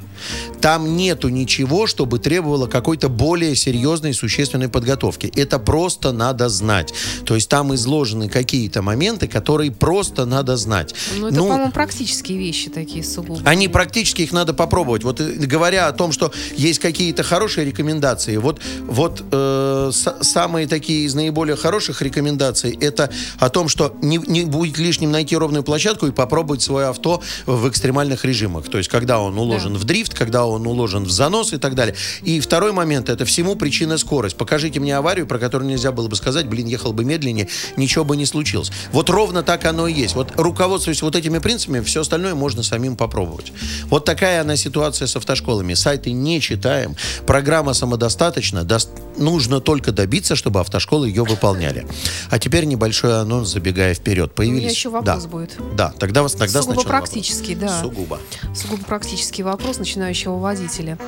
Там 0.61 0.97
нету 0.97 1.29
ничего, 1.29 1.87
чтобы 1.87 2.19
требовало 2.19 2.67
какой-то 2.67 3.09
более 3.09 3.57
серьезной, 3.57 4.13
существенной 4.15 4.69
подготовки. 4.69 5.33
Это 5.35 5.59
просто 5.59 6.13
надо 6.13 6.49
знать. 6.49 6.93
То 7.25 7.35
есть 7.35 7.49
там 7.49 7.75
изложены 7.75 8.29
какие-то 8.29 8.83
моменты, 8.83 9.27
которые 9.29 9.71
просто 9.73 10.27
надо 10.27 10.57
знать. 10.57 10.95
Ну, 11.19 11.29
это, 11.29 11.37
по-моему, 11.39 11.73
практические 11.73 12.39
вещи 12.39 12.71
такие 12.71 13.03
сугубо. 13.05 13.41
Они 13.45 13.69
практически 13.69 14.23
их 14.23 14.33
надо 14.33 14.53
попробовать. 14.55 15.03
Вот 15.05 15.21
э, 15.21 15.33
говоря 15.33 15.89
о 15.89 15.93
том, 15.93 16.13
что 16.13 16.33
есть 16.57 16.79
какие-то 16.79 17.23
хорошие 17.23 17.65
рекомендации, 17.65 18.37
вот, 18.37 18.61
вот 18.87 19.23
э, 19.33 19.91
с- 19.93 20.17
самые 20.23 20.67
такие 20.67 21.07
из 21.07 21.15
наиболее 21.15 21.57
хороших 21.57 22.03
рекомендаций 22.03 22.77
это 22.81 23.11
о 23.39 23.49
том, 23.49 23.69
что 23.69 23.95
не, 24.03 24.19
не 24.19 24.45
будет 24.45 24.79
лишним 24.79 25.11
найти 25.11 25.37
ровную 25.37 25.63
площадку 25.65 26.07
и 26.07 26.11
попробовать 26.11 26.63
свое 26.63 26.89
авто 26.89 27.23
в 27.47 27.69
экстремальных 27.69 28.25
режимах. 28.25 28.69
То 28.69 28.79
есть, 28.79 28.91
когда 28.91 29.21
он 29.21 29.39
уложен 29.39 29.73
Да. 29.75 29.79
в 29.79 29.85
дрифт, 29.85 30.15
когда 30.15 30.45
он 30.51 30.67
уложен 30.67 31.05
в 31.05 31.11
занос 31.11 31.53
и 31.53 31.59
так 31.59 31.75
далее. 31.75 31.95
И 32.23 32.41
второй 32.41 32.73
момент 32.73 33.09
это 33.09 33.25
всему 33.25 33.57
причина 33.57 33.99
скорость. 33.99 34.37
Покажите 34.37 34.81
мне 34.81 34.97
аварию, 34.97 35.27
про 35.27 35.39
которую 35.39 35.69
нельзя 35.69 35.93
было 35.93 36.09
бы 36.09 36.17
сказать, 36.17 36.47
блин, 36.47 36.67
ехал 36.67 36.93
бы 36.93 37.05
медленнее, 37.05 37.49
ничего 37.77 38.05
бы 38.05 38.17
не 38.17 38.27
случилось. 38.27 38.71
Вот 38.93 39.11
ровно 39.11 39.43
так 39.43 39.65
оно 39.65 39.87
и 39.87 39.93
есть. 39.93 40.15
Вот 40.15 40.33
руководствуясь 40.37 41.03
вот 41.03 41.17
этими 41.17 41.39
принципами, 41.39 41.81
все 41.81 42.01
остальное 42.01 42.35
можно 42.35 42.63
самим 42.63 42.97
попробовать. 42.97 43.53
Вот 43.85 44.05
такая 44.05 44.41
она 44.41 44.57
ситуация 44.57 45.07
с 45.07 45.17
автошколами. 45.17 45.75
Сайты 45.75 46.13
не 46.13 46.41
читаем, 46.41 46.97
программа 47.27 47.75
самодостаточна, 47.75 48.61
дос- 48.61 48.89
нужно 49.17 49.61
только 49.61 49.93
добиться, 49.93 50.37
чтобы 50.37 50.61
автошколы 50.61 51.09
ее 51.09 51.25
выполняли. 51.25 51.87
А 52.31 52.39
теперь 52.39 52.65
небольшой 52.65 53.21
анонс, 53.21 53.49
забегая 53.51 53.95
вперед. 53.95 54.35
Появились... 54.35 54.61
меня 54.61 54.71
еще 54.71 54.89
вопрос 54.89 55.23
да. 55.23 55.29
будет. 55.29 55.57
Да, 55.77 55.95
тогда, 55.99 56.27
тогда 56.29 56.63
Сугубо 56.63 56.81
сначала 56.81 56.99
практический, 56.99 57.55
вопрос. 57.55 57.71
да. 57.71 57.81
Сугубо. 57.83 58.19
Сугубо 58.55 58.85
практический 58.85 59.43
вопрос 59.43 59.79
начинающего 59.79 60.39
водителя. 60.41 60.99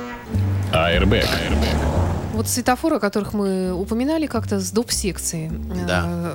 Airbag. 0.71 1.27
Вот 2.33 2.47
светофоры, 2.47 2.95
о 2.95 2.99
которых 2.99 3.33
мы 3.33 3.73
упоминали 3.73 4.25
как-то 4.25 4.59
с 4.59 4.71
доп. 4.71 4.91
секции. 4.91 5.51
Да. 5.87 6.33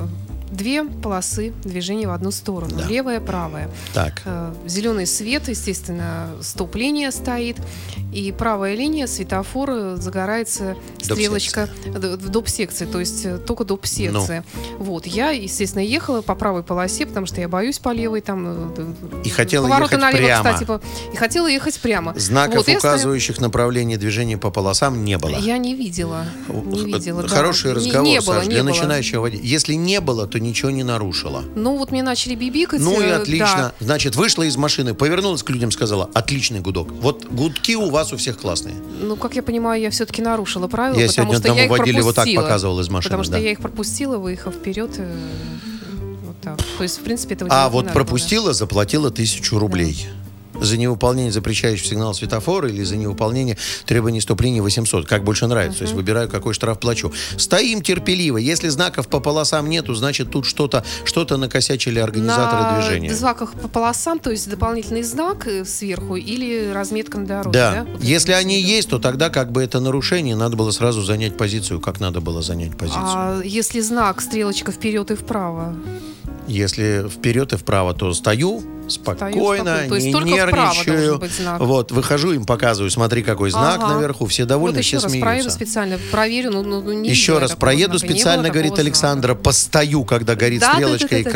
Э, 0.59 0.68
Две 0.68 0.85
полосы 0.85 1.53
движения 1.64 2.09
в 2.09 2.11
одну 2.11 2.31
сторону. 2.31 2.75
Да. 2.79 2.87
Левая, 2.87 3.21
правая. 3.21 3.71
Так. 3.94 4.23
Зеленый 4.66 5.07
свет, 5.07 5.49
естественно, 5.49 6.31
стоп-линия 6.42 7.11
стоит. 7.12 7.57
И 8.12 8.33
правая 8.33 8.75
линия, 8.75 9.07
светофор, 9.07 9.71
э, 9.71 9.97
загорается 9.97 10.77
стрелочка 11.01 11.68
д- 11.87 12.16
в 12.16 12.29
доп-секции. 12.31 12.87
То 12.87 13.01
есть 13.01 13.25
э, 13.25 13.38
только 13.38 13.64
доп-секция. 13.64 14.44
Ну. 14.79 14.85
Вот. 14.85 15.07
Я, 15.07 15.31
естественно, 15.31 15.83
ехала 15.83 16.23
по 16.23 16.35
правой 16.35 16.62
полосе, 16.62 17.07
потому 17.07 17.27
что 17.27 17.40
я 17.40 17.49
боюсь 17.49 17.79
по 17.79 17.92
левой. 17.92 18.21
Там, 18.23 18.73
э, 18.77 18.92
И 19.25 19.29
хотела 19.29 19.64
повороты 19.68 19.97
ехать 19.97 20.01
налево, 20.12 20.27
прямо. 20.27 20.44
кстати, 20.44 20.64
по- 20.64 20.81
и 21.12 21.16
хотела 21.16 21.47
ехать 21.47 21.79
прямо. 21.81 22.18
Знаков, 22.18 22.66
Вот, 22.66 22.68
указывающих 22.77 23.40
направление 23.40 23.99
движения 23.99 24.38
по 24.38 24.51
полосам, 24.51 25.05
не 25.05 25.18
было. 25.18 25.37
Я 25.38 25.59
не 25.59 25.75
видела. 25.75 26.25
Не 26.49 26.85
видела, 26.92 27.23
да. 27.23 27.29
Хороший 27.29 27.68
Не- 27.71 27.77
разговор, 27.77 28.03
не, 28.09 28.21
было, 28.21 28.35
Саш, 28.37 28.44
не 28.44 28.51
для 28.51 28.62
было. 28.62 28.71
начинающего 28.71 29.21
водителя. 29.21 29.47
Если 29.47 29.75
не 29.75 30.01
было, 30.01 30.27
то 30.27 30.38
ничего 30.49 30.71
не 30.71 30.83
нарушило. 30.83 31.45
Ну, 31.55 31.77
вот 31.77 31.91
мне 31.91 32.03
начали 32.03 32.35
бибикать. 32.35 32.81
Ну 32.81 33.01
и 33.01 33.05
э, 33.05 33.15
отлично. 33.17 33.73
Значит, 33.81 34.17
вышла 34.17 34.43
из 34.45 34.57
машины, 34.57 34.95
повернулась 34.95 35.43
к 35.43 35.51
людям, 35.51 35.71
сказала, 35.71 36.11
отличный 36.15 36.61
гудок. 36.61 36.91
Вот 36.93 37.25
гудки 37.31 37.77
у 37.77 37.91
вас 37.91 38.13
у 38.13 38.17
всех 38.17 38.39
классные. 38.39 38.75
Да. 38.75 39.07
Ну, 39.07 39.17
как 39.17 39.35
я 39.37 39.43
понимаю, 39.43 39.81
я 39.81 39.91
все-таки 39.91 40.23
нарушила 40.23 40.69
правила, 40.69 40.99
Я 40.99 41.09
потому 41.09 41.33
сегодня 41.35 41.49
что 41.51 41.57
я 41.59 41.65
их 41.65 41.71
водиле 41.71 42.03
вот 42.03 42.15
так 42.17 42.29
показывал 42.35 42.81
из 42.81 42.89
машины, 42.89 43.11
Потому 43.11 43.23
что 43.25 43.33
да. 43.33 43.39
я 43.39 43.53
их 43.53 43.61
пропустила, 43.61 44.19
выехав 44.19 44.55
вперед. 44.55 44.91
э, 44.99 45.17
Вот 46.27 46.37
так. 46.43 46.59
То 46.77 46.83
есть, 46.83 46.99
в 46.99 47.03
принципе, 47.03 47.35
этого 47.35 47.51
А 47.53 47.69
вот 47.69 47.85
было. 47.87 47.93
пропустила, 47.93 48.53
заплатила 48.53 49.11
тысячу 49.11 49.59
рублей. 49.59 50.07
За 50.61 50.77
невыполнение 50.77 51.33
запрещающего 51.33 51.87
сигнала 51.88 52.12
светофора 52.12 52.68
или 52.68 52.83
за 52.83 52.97
невыполнение 52.97 53.57
требований 53.87 54.21
стоп-линии 54.21 54.61
800. 54.61 55.07
Как 55.07 55.25
больше 55.25 55.47
нравится. 55.47 55.79
То 55.79 55.85
есть 55.85 55.94
выбираю, 55.94 56.29
какой 56.29 56.55
штраф 56.55 56.81
плачу. 56.81 57.12
Стоим 57.37 57.83
терпеливо. 57.83 58.38
Если 58.38 58.68
знаков 58.68 59.09
по 59.09 59.21
полосам 59.21 59.68
нету, 59.68 59.94
значит 59.94 60.31
тут 60.31 60.47
что-то 60.47 60.85
что 61.05 61.29
накосячили 61.37 61.99
организаторы 61.99 62.62
на 62.62 62.81
движения. 62.81 63.14
знаках 63.14 63.53
по 63.53 63.68
полосам, 63.68 64.18
то 64.18 64.31
есть 64.31 64.49
дополнительный 64.49 65.03
знак 65.03 65.47
э, 65.47 65.64
сверху 65.64 66.16
или 66.16 66.71
разметка 66.73 67.18
на 67.18 67.27
дороге, 67.27 67.51
Да. 67.59 67.73
да? 67.73 67.87
Вот 67.92 68.03
Если 68.03 68.33
они 68.33 68.59
виду. 68.59 68.68
есть, 68.68 68.88
то 68.88 68.99
тогда 68.99 69.29
как 69.31 69.53
бы 69.53 69.62
это 69.62 69.81
нарушение, 69.81 70.37
надо 70.37 70.57
было 70.57 70.71
сразу 70.71 71.03
занять 71.03 71.37
позицию, 71.37 71.81
как 71.81 72.01
надо 72.01 72.21
было 72.21 72.40
занять 72.42 72.77
позицию. 72.77 73.03
А 73.05 73.40
если 73.44 73.81
знак, 73.81 74.21
стрелочка 74.21 74.73
вперед 74.73 75.11
и 75.11 75.14
вправо? 75.14 75.75
Если 76.47 77.07
вперед 77.09 77.53
и 77.53 77.57
вправо, 77.57 77.92
то 77.94 78.12
стою 78.14 78.62
спокойно, 78.88 79.31
спокойно. 79.31 79.88
То 79.88 79.94
есть 79.94 80.07
не 80.07 80.12
нервничаю. 80.33 81.18
быть 81.18 81.33
знак. 81.33 81.61
Вот, 81.61 81.92
выхожу, 81.92 82.33
им 82.33 82.44
показываю, 82.44 82.90
смотри, 82.90 83.22
какой 83.22 83.51
знак 83.51 83.81
Ага. 83.83 83.94
наверху, 83.94 84.27
все 84.27 84.44
довольны, 84.44 84.79
вот 84.79 84.85
все 84.85 84.96
раз 84.96 85.05
смеются. 85.05 85.20
проеду 85.27 85.51
специально, 85.51 85.98
проверю, 86.11 86.51
ну, 86.53 86.62
ну, 86.62 86.81
ну, 86.83 86.92
не 86.92 87.09
Еще 87.11 87.38
раз 87.38 87.55
проеду 87.55 87.98
знака, 87.98 88.12
специально, 88.14 88.51
говорит 88.51 88.79
Александра, 88.79 89.29
знака. 89.33 89.42
постою, 89.42 90.05
когда 90.05 90.35
горит 90.35 90.61
Да, 90.61 90.72
стрелочкой 90.74 91.09
да, 91.11 91.18
и 91.18 91.24
да, 91.24 91.31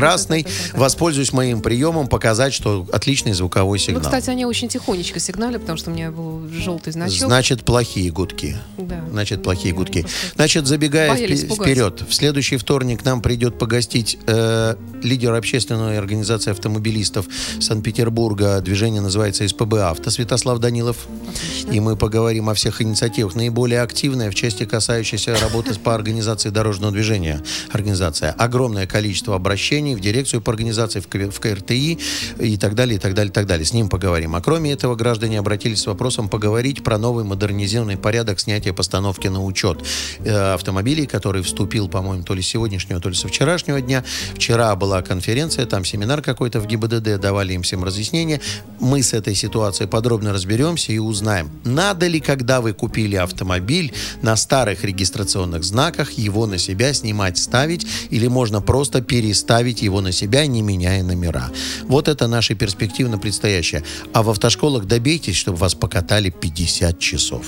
да. 0.72 0.78
воспользуюсь 0.78 1.32
моим 1.32 1.60
приемом 1.60 2.08
показать, 2.08 2.52
что 2.54 2.86
отличный 2.92 3.32
звуковой 3.32 3.78
Ну, 3.78 3.84
сигнал. 3.84 4.02
кстати, 4.02 4.30
они 4.30 4.44
очень 4.46 4.68
тихонечко 4.68 5.20
сигнали, 5.20 5.56
потому 5.58 5.78
что 5.78 5.90
у 5.90 5.94
меня 5.94 6.10
был 6.10 6.42
желтый 6.48 6.92
значок. 6.92 7.18
Значит, 7.28 7.64
плохие 7.64 8.10
гудки. 8.10 8.56
Да. 8.78 9.04
Значит, 9.10 9.42
плохие 9.42 9.72
Ну, 9.74 9.80
гудки. 9.80 10.06
Значит, 10.34 10.66
забегая 10.66 11.14
вперед, 11.16 12.02
в 12.08 12.14
следующий 12.14 12.56
вторник 12.56 13.04
нам 13.04 13.20
придет 13.22 13.58
погостить 13.58 14.18
э, 14.26 14.76
лидер 15.02 15.32
общественной 15.34 15.98
организации 15.98 16.50
автомобилистов 16.50 17.26
Санкт-Петербурга. 17.60 18.60
Движение 18.60 19.00
называется 19.00 19.46
СПБ 19.46 19.74
«Авто» 19.74 20.10
Святослав 20.10 20.58
Данилов. 20.58 20.96
Отлично. 21.28 21.70
И 21.72 21.80
мы 21.80 21.96
поговорим 21.96 22.48
о 22.48 22.54
всех 22.54 22.82
инициативах. 22.82 23.34
Наиболее 23.34 23.80
активная 23.80 24.30
в 24.30 24.34
части, 24.34 24.64
касающейся 24.64 25.36
работы 25.38 25.74
по 25.78 25.94
организации 25.94 26.50
дорожного 26.50 26.92
движения. 26.92 27.42
Организация. 27.70 28.32
Огромное 28.32 28.86
количество 28.86 29.34
обращений 29.34 29.94
в 29.94 30.00
дирекцию 30.00 30.40
по 30.42 30.52
организации, 30.52 31.00
в, 31.00 31.08
КРТИ 31.08 31.98
и 32.38 32.56
так 32.56 32.74
далее, 32.74 32.96
и 32.96 32.98
так 32.98 33.14
далее, 33.14 33.30
и 33.30 33.34
так 33.34 33.46
далее. 33.46 33.64
С 33.64 33.72
ним 33.72 33.88
поговорим. 33.88 34.34
А 34.34 34.40
кроме 34.40 34.72
этого, 34.72 34.94
граждане 34.94 35.38
обратились 35.38 35.80
с 35.80 35.86
вопросом 35.86 36.28
поговорить 36.28 36.82
про 36.84 36.98
новый 36.98 37.24
модернизированный 37.24 37.96
порядок 37.96 38.40
снятия 38.40 38.72
постановки 38.72 39.28
на 39.28 39.44
учет 39.44 39.78
э, 40.20 40.54
автомобилей, 40.54 41.06
который 41.06 41.42
вступил, 41.42 41.88
по-моему, 41.88 42.24
то 42.24 42.34
ли 42.34 42.42
с 42.42 42.46
сегодняшнего, 42.46 43.00
то 43.00 43.08
ли 43.08 43.14
со 43.14 43.28
вчерашнего 43.28 43.80
дня. 43.80 44.04
Вчера 44.34 44.74
была 44.76 45.02
конференция, 45.02 45.66
там 45.66 45.84
семинар 45.84 46.22
какой-то 46.22 46.60
в 46.60 46.66
ГИБДД, 46.66 47.20
давали 47.32 47.54
им 47.54 47.62
всем 47.62 47.82
разъяснения. 47.82 48.40
Мы 48.78 49.02
с 49.02 49.14
этой 49.14 49.34
ситуацией 49.34 49.88
подробно 49.88 50.32
разберемся 50.34 50.92
и 50.92 50.98
узнаем, 50.98 51.48
надо 51.64 52.06
ли, 52.06 52.20
когда 52.20 52.60
вы 52.60 52.74
купили 52.74 53.16
автомобиль, 53.16 53.94
на 54.20 54.36
старых 54.36 54.84
регистрационных 54.84 55.64
знаках 55.64 56.12
его 56.12 56.46
на 56.46 56.58
себя 56.58 56.92
снимать, 56.92 57.38
ставить, 57.38 57.86
или 58.10 58.28
можно 58.28 58.60
просто 58.60 59.00
переставить 59.00 59.80
его 59.80 60.02
на 60.02 60.12
себя, 60.12 60.46
не 60.46 60.60
меняя 60.60 61.02
номера. 61.02 61.50
Вот 61.84 62.08
это 62.08 62.28
наши 62.28 62.54
перспективы 62.54 63.08
на 63.08 63.18
предстоящее. 63.18 63.82
А 64.12 64.22
в 64.22 64.28
автошколах 64.28 64.84
добейтесь, 64.84 65.36
чтобы 65.36 65.56
вас 65.56 65.74
покатали 65.74 66.28
50 66.28 66.98
часов. 66.98 67.46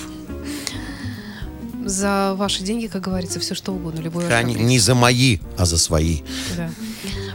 За 1.85 2.33
ваши 2.35 2.63
деньги, 2.63 2.87
как 2.87 3.03
говорится, 3.03 3.39
все 3.39 3.53
что 3.53 3.71
угодно, 3.71 4.01
любой 4.01 4.23
Они 4.25 4.33
автомобиль. 4.33 4.65
не 4.65 4.79
за 4.79 4.95
мои, 4.95 5.37
а 5.57 5.65
за 5.65 5.77
свои. 5.77 6.21
Да. 6.57 6.71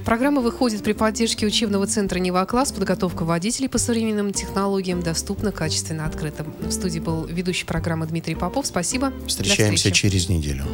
Программа 0.05 0.41
выходит 0.41 0.83
при 0.83 0.93
поддержке 0.93 1.47
учебного 1.47 1.87
центра 1.87 2.19
«Нева-класс». 2.19 2.73
Подготовка 2.73 3.25
водителей 3.25 3.69
по 3.69 3.79
современным 3.79 4.33
технологиям 4.33 5.03
доступна, 5.03 5.53
качественно, 5.53 6.07
открыто. 6.07 6.45
В 6.61 6.71
студии 6.71 6.99
был 6.99 7.27
ведущий 7.27 7.65
программы 7.67 8.07
Дмитрий 8.07 8.35
Попов. 8.35 8.67
Спасибо. 8.67 9.13
Встречаемся 9.27 9.91
через 9.93 10.29
неделю. 10.29 10.65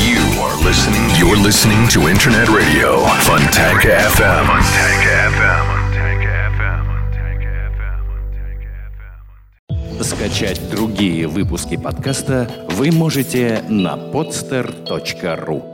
You 0.00 0.20
are 0.40 0.56
listening. 0.62 1.08
You're 1.18 1.40
listening 1.42 1.88
to 1.88 2.08
Internet 2.10 2.48
Radio 2.48 3.06
Fontanka 3.22 3.96
FM. 4.16 4.46
Fontanka 4.46 5.30
FM. 5.38 5.74
Скачать 10.02 10.60
другие 10.70 11.26
выпуски 11.26 11.76
подкаста 11.76 12.50
вы 12.70 12.90
можете 12.90 13.64
на 13.68 13.96
podster.ru. 13.96 15.73